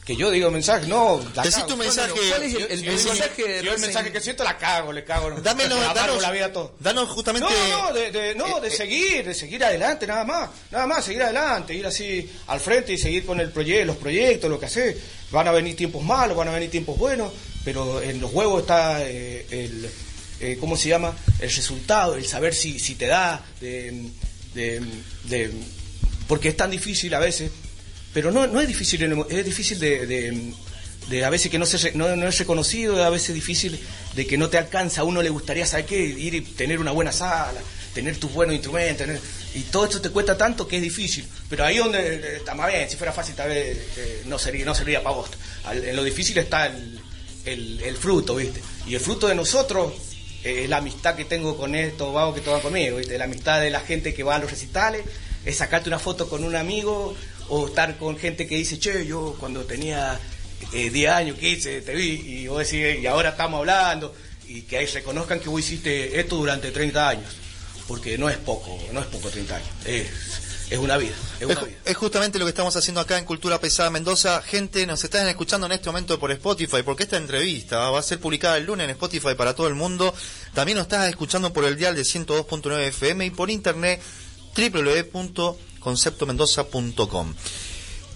Que 0.05 0.17
yo 0.17 0.29
digo 0.31 0.51
mensaje, 0.51 0.85
no. 0.87 1.23
la 1.33 1.43
Decí 1.43 1.61
cago. 1.61 1.67
tu 1.67 1.77
mensaje. 1.77 2.11
¿Cuál 2.11 2.43
es 2.43 2.53
el- 2.55 2.83
yo- 2.83 2.91
mensaje 2.91 3.31
yo- 3.37 3.47
de 3.47 3.63
yo 3.63 3.73
el 3.73 3.79
mensaje 3.79 4.11
que 4.11 4.19
siento 4.19 4.43
la 4.43 4.57
cago, 4.57 4.91
le 4.91 5.05
cago. 5.05 5.29
Le 5.29 5.35
amargo 5.49 5.93
danos, 5.93 6.21
la 6.21 6.31
vida 6.31 6.45
a 6.47 6.51
todo. 6.51 6.75
danos 6.79 7.07
justamente... 7.09 7.47
No, 7.69 7.83
no, 7.87 7.93
de, 7.93 8.11
de- 8.11 8.35
no, 8.35 8.59
de 8.59 8.69
seguir, 8.69 9.25
de 9.25 9.33
seguir 9.33 9.63
adelante, 9.63 10.05
nada 10.05 10.25
más. 10.25 10.49
Nada 10.71 10.87
más, 10.87 11.05
seguir 11.05 11.23
adelante, 11.23 11.73
ir 11.73 11.85
así 11.85 12.29
al 12.47 12.59
frente 12.59 12.91
y 12.91 12.97
seguir 12.97 13.25
con 13.25 13.39
el 13.39 13.49
proyecto, 13.51 13.85
los 13.85 13.95
proyectos, 13.97 14.49
lo 14.49 14.59
que 14.59 14.65
hace. 14.65 14.97
Van 15.31 15.47
a 15.47 15.51
venir 15.51 15.75
tiempos 15.77 16.03
malos, 16.03 16.35
van 16.35 16.49
a 16.49 16.51
venir 16.51 16.69
tiempos 16.69 16.97
buenos, 16.97 17.31
pero 17.63 18.01
en 18.01 18.19
los 18.19 18.33
huevos 18.33 18.61
está 18.63 19.01
eh, 19.07 19.45
el, 19.51 19.89
eh, 20.41 20.57
¿cómo 20.59 20.75
se 20.75 20.89
llama? 20.89 21.15
El 21.39 21.49
resultado, 21.49 22.15
el 22.15 22.25
saber 22.27 22.53
si, 22.53 22.77
si 22.77 22.95
te 22.95 23.07
da, 23.07 23.41
de, 23.61 24.03
de- 24.53 24.81
de- 25.23 25.51
porque 26.27 26.49
es 26.49 26.57
tan 26.57 26.71
difícil 26.71 27.13
a 27.13 27.19
veces, 27.19 27.51
pero 28.13 28.31
no, 28.31 28.47
no 28.47 28.61
es 28.61 28.67
difícil, 28.67 29.01
es 29.29 29.45
difícil 29.45 29.79
de, 29.79 30.05
de- 30.07 30.53
a 31.25 31.29
veces 31.29 31.51
que 31.51 31.59
no, 31.59 31.65
se, 31.65 31.91
no, 31.93 32.15
no 32.15 32.27
es 32.29 32.37
reconocido, 32.39 33.03
a 33.03 33.09
veces 33.09 33.35
difícil 33.35 33.77
de 34.15 34.25
que 34.25 34.37
no 34.37 34.49
te 34.49 34.57
alcanza, 34.57 35.01
a 35.01 35.03
uno 35.03 35.21
le 35.21 35.29
gustaría, 35.29 35.65
¿saber 35.65 35.85
qué? 35.85 35.99
Ir 35.99 36.33
y 36.33 36.41
tener 36.41 36.79
una 36.79 36.91
buena 36.91 37.11
sala, 37.11 37.59
tener 37.93 38.15
tus 38.17 38.31
buenos 38.31 38.55
instrumentos, 38.55 39.07
y 39.53 39.59
todo 39.63 39.83
esto 39.85 39.99
te 39.99 40.09
cuesta 40.11 40.37
tanto 40.37 40.65
que 40.67 40.77
es 40.77 40.81
difícil, 40.81 41.27
pero 41.49 41.65
ahí 41.65 41.77
donde 41.77 41.99
eh, 41.99 42.35
está 42.37 42.55
más 42.55 42.71
bien, 42.71 42.89
si 42.89 42.95
fuera 42.95 43.11
fácil 43.11 43.35
tal 43.35 43.49
vez 43.49 43.77
eh, 43.97 44.21
no 44.27 44.39
sería, 44.39 44.63
no 44.65 44.73
sería 44.73 45.03
para 45.03 45.15
vos. 45.17 45.29
En 45.73 45.95
lo 45.95 46.03
difícil 46.05 46.37
está 46.37 46.67
el, 46.67 46.99
el, 47.45 47.81
el 47.81 47.97
fruto, 47.97 48.35
¿viste? 48.35 48.61
Y 48.87 48.95
el 48.95 49.01
fruto 49.01 49.27
de 49.27 49.35
nosotros 49.35 49.91
eh, 50.43 50.61
es 50.63 50.69
la 50.69 50.77
amistad 50.77 51.15
que 51.15 51.25
tengo 51.25 51.57
con 51.57 51.75
estos 51.75 52.13
vagos 52.13 52.33
que 52.35 52.41
toman 52.41 52.61
conmigo, 52.61 52.97
¿viste? 52.97 53.17
La 53.17 53.25
amistad 53.25 53.59
de 53.59 53.69
la 53.71 53.81
gente 53.81 54.13
que 54.13 54.23
va 54.23 54.35
a 54.35 54.39
los 54.39 54.49
recitales, 54.49 55.03
es 55.45 55.57
sacarte 55.57 55.89
una 55.89 55.99
foto 55.99 56.29
con 56.29 56.45
un 56.45 56.55
amigo 56.55 57.13
o 57.49 57.67
estar 57.67 57.97
con 57.97 58.17
gente 58.17 58.47
que 58.47 58.55
dice, 58.55 58.79
che, 58.79 59.05
yo 59.05 59.35
cuando 59.39 59.63
tenía 59.65 60.19
eh, 60.71 60.89
10 60.89 61.11
años, 61.11 61.37
15, 61.37 61.81
te 61.81 61.93
vi 61.93 62.11
y 62.11 62.47
vos 62.47 62.59
decís, 62.59 63.01
y 63.01 63.05
ahora 63.07 63.29
estamos 63.29 63.59
hablando 63.59 64.13
y 64.47 64.61
que 64.63 64.77
ahí 64.77 64.85
reconozcan 64.85 65.39
que 65.39 65.49
vos 65.49 65.59
hiciste 65.59 66.19
esto 66.19 66.35
durante 66.37 66.71
30 66.71 67.09
años, 67.09 67.29
porque 67.87 68.17
no 68.17 68.29
es 68.29 68.37
poco, 68.37 68.77
no 68.91 68.99
es 68.99 69.05
poco 69.07 69.29
30 69.29 69.55
años, 69.55 69.69
es, 69.85 70.07
es 70.69 70.77
una 70.79 70.97
vida, 70.97 71.13
es 71.39 71.41
Es, 71.41 71.57
una 71.57 71.61
vida. 71.65 71.77
es 71.85 71.97
justamente 71.97 72.39
lo 72.39 72.45
que 72.45 72.49
estamos 72.49 72.75
haciendo 72.75 73.01
acá 73.01 73.17
en 73.17 73.25
Cultura 73.25 73.59
Pesada 73.59 73.89
Mendoza. 73.89 74.41
Gente, 74.41 74.85
nos 74.87 75.03
están 75.03 75.27
escuchando 75.27 75.67
en 75.67 75.73
este 75.73 75.87
momento 75.89 76.17
por 76.19 76.31
Spotify, 76.31 76.81
porque 76.83 77.03
esta 77.03 77.17
entrevista 77.17 77.89
va 77.89 77.99
a 77.99 78.03
ser 78.03 78.19
publicada 78.19 78.57
el 78.57 78.65
lunes 78.65 78.85
en 78.85 78.91
Spotify 78.91 79.35
para 79.37 79.53
todo 79.53 79.67
el 79.67 79.75
mundo. 79.75 80.13
También 80.53 80.77
nos 80.77 80.85
estás 80.85 81.07
escuchando 81.09 81.51
por 81.53 81.65
el 81.65 81.77
dial 81.77 81.95
de 81.95 82.01
102.9 82.03 82.87
FM 82.87 83.25
y 83.25 83.29
por 83.31 83.49
internet 83.51 84.01
www.conceptomendoza.com. 85.83 87.33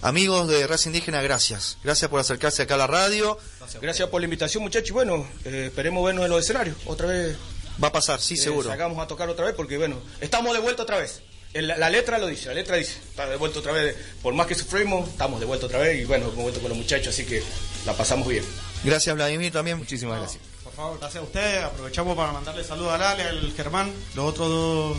Amigos 0.00 0.46
de 0.48 0.66
Raza 0.66 0.88
Indígena, 0.88 1.20
gracias. 1.22 1.76
Gracias 1.82 2.08
por 2.10 2.20
acercarse 2.20 2.62
acá 2.62 2.74
a 2.74 2.78
la 2.78 2.86
radio. 2.86 3.36
Gracias 3.80 4.08
por 4.08 4.20
la 4.20 4.26
invitación, 4.26 4.62
muchachos. 4.62 4.90
y 4.90 4.92
Bueno, 4.92 5.26
eh, 5.44 5.64
esperemos 5.66 6.04
vernos 6.04 6.24
en 6.24 6.30
los 6.30 6.40
escenarios. 6.40 6.76
Otra 6.86 7.06
vez 7.08 7.36
Va 7.82 7.88
a 7.88 7.92
pasar, 7.92 8.20
sí, 8.20 8.34
eh, 8.34 8.38
seguro. 8.38 8.68
Salgamos 8.68 8.98
a 8.98 9.06
tocar 9.06 9.28
otra 9.28 9.44
vez 9.44 9.54
porque, 9.54 9.76
bueno, 9.78 10.00
estamos 10.20 10.52
de 10.52 10.58
vuelta 10.60 10.82
otra 10.82 10.98
vez. 10.98 11.22
El- 11.54 11.68
la, 11.68 11.76
la 11.78 11.88
letra 11.90 12.18
lo 12.18 12.26
dice, 12.26 12.46
la 12.46 12.54
letra 12.54 12.76
dice, 12.76 12.98
está 13.08 13.28
de 13.28 13.36
vuelta 13.36 13.60
otra 13.60 13.72
vez. 13.72 13.96
Por 14.22 14.34
más 14.34 14.46
que 14.48 14.54
sufrimos, 14.56 15.08
estamos 15.08 15.38
de 15.40 15.46
vuelta 15.46 15.66
otra 15.66 15.78
vez 15.78 16.00
y, 16.00 16.04
bueno, 16.04 16.24
hemos 16.26 16.36
vuelto 16.42 16.60
con 16.60 16.68
los 16.70 16.78
muchachos, 16.78 17.08
así 17.14 17.24
que 17.24 17.42
la 17.86 17.92
pasamos 17.92 18.26
bien. 18.28 18.44
Gracias, 18.84 19.14
Vladimir, 19.14 19.52
también. 19.52 19.78
Muchísimas 19.78 20.18
gracias. 20.18 20.42
Por 20.64 20.72
favor, 20.72 20.98
gracias 20.98 21.22
a 21.22 21.26
usted. 21.26 21.62
Aprovechamos 21.62 22.16
para 22.16 22.32
mandarle 22.32 22.64
saludos 22.64 22.92
a 22.92 22.98
Lale, 22.98 23.22
al 23.24 23.52
Germán, 23.56 23.92
los 24.14 24.26
otros 24.26 24.48
dos 24.48 24.98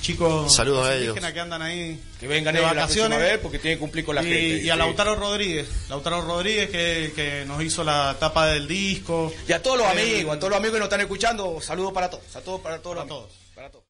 chicos 0.00 0.54
Saludos 0.54 0.86
a 0.86 0.94
ellos. 0.94 1.08
indígenas 1.08 1.32
que 1.32 1.40
andan 1.40 1.62
ahí 1.62 2.00
Que 2.20 2.26
vengan 2.28 2.54
de 2.54 2.60
ellos 2.60 2.74
la 2.74 2.82
vacaciones. 2.82 3.18
vez 3.18 3.38
porque 3.38 3.58
tienen 3.58 3.78
que 3.78 3.80
cumplir 3.80 4.04
con 4.04 4.14
la 4.14 4.22
y, 4.22 4.26
gente. 4.26 4.64
y 4.64 4.70
a. 4.70 4.76
Lautaro 4.76 5.14
Rodríguez, 5.16 5.68
Lautaro 5.88 6.20
Rodríguez 6.22 6.70
que, 6.70 7.12
que 7.14 7.44
nos 7.46 7.62
hizo 7.62 7.84
la 7.84 8.16
tapa 8.18 8.46
del 8.46 8.66
disco. 8.68 9.32
Y 9.48 9.52
a 9.52 9.62
todos 9.62 9.78
los 9.78 9.86
Eh, 9.88 9.90
amigos, 9.90 10.36
a 10.36 10.38
todos 10.38 10.50
los 10.50 10.56
amigos 10.58 10.74
que 10.74 10.78
nos 10.80 10.86
están 10.86 11.00
escuchando, 11.00 11.60
saludos 11.60 11.92
para 11.92 12.08
todos, 12.10 12.36
a 12.36 12.40
todos, 12.40 12.60
para 12.60 12.78
todos 12.78 12.96
los 12.96 13.04
Para 13.04 13.14
amigos. 13.16 13.30
todos. 13.32 13.54
Para 13.54 13.70
todos. 13.70 13.84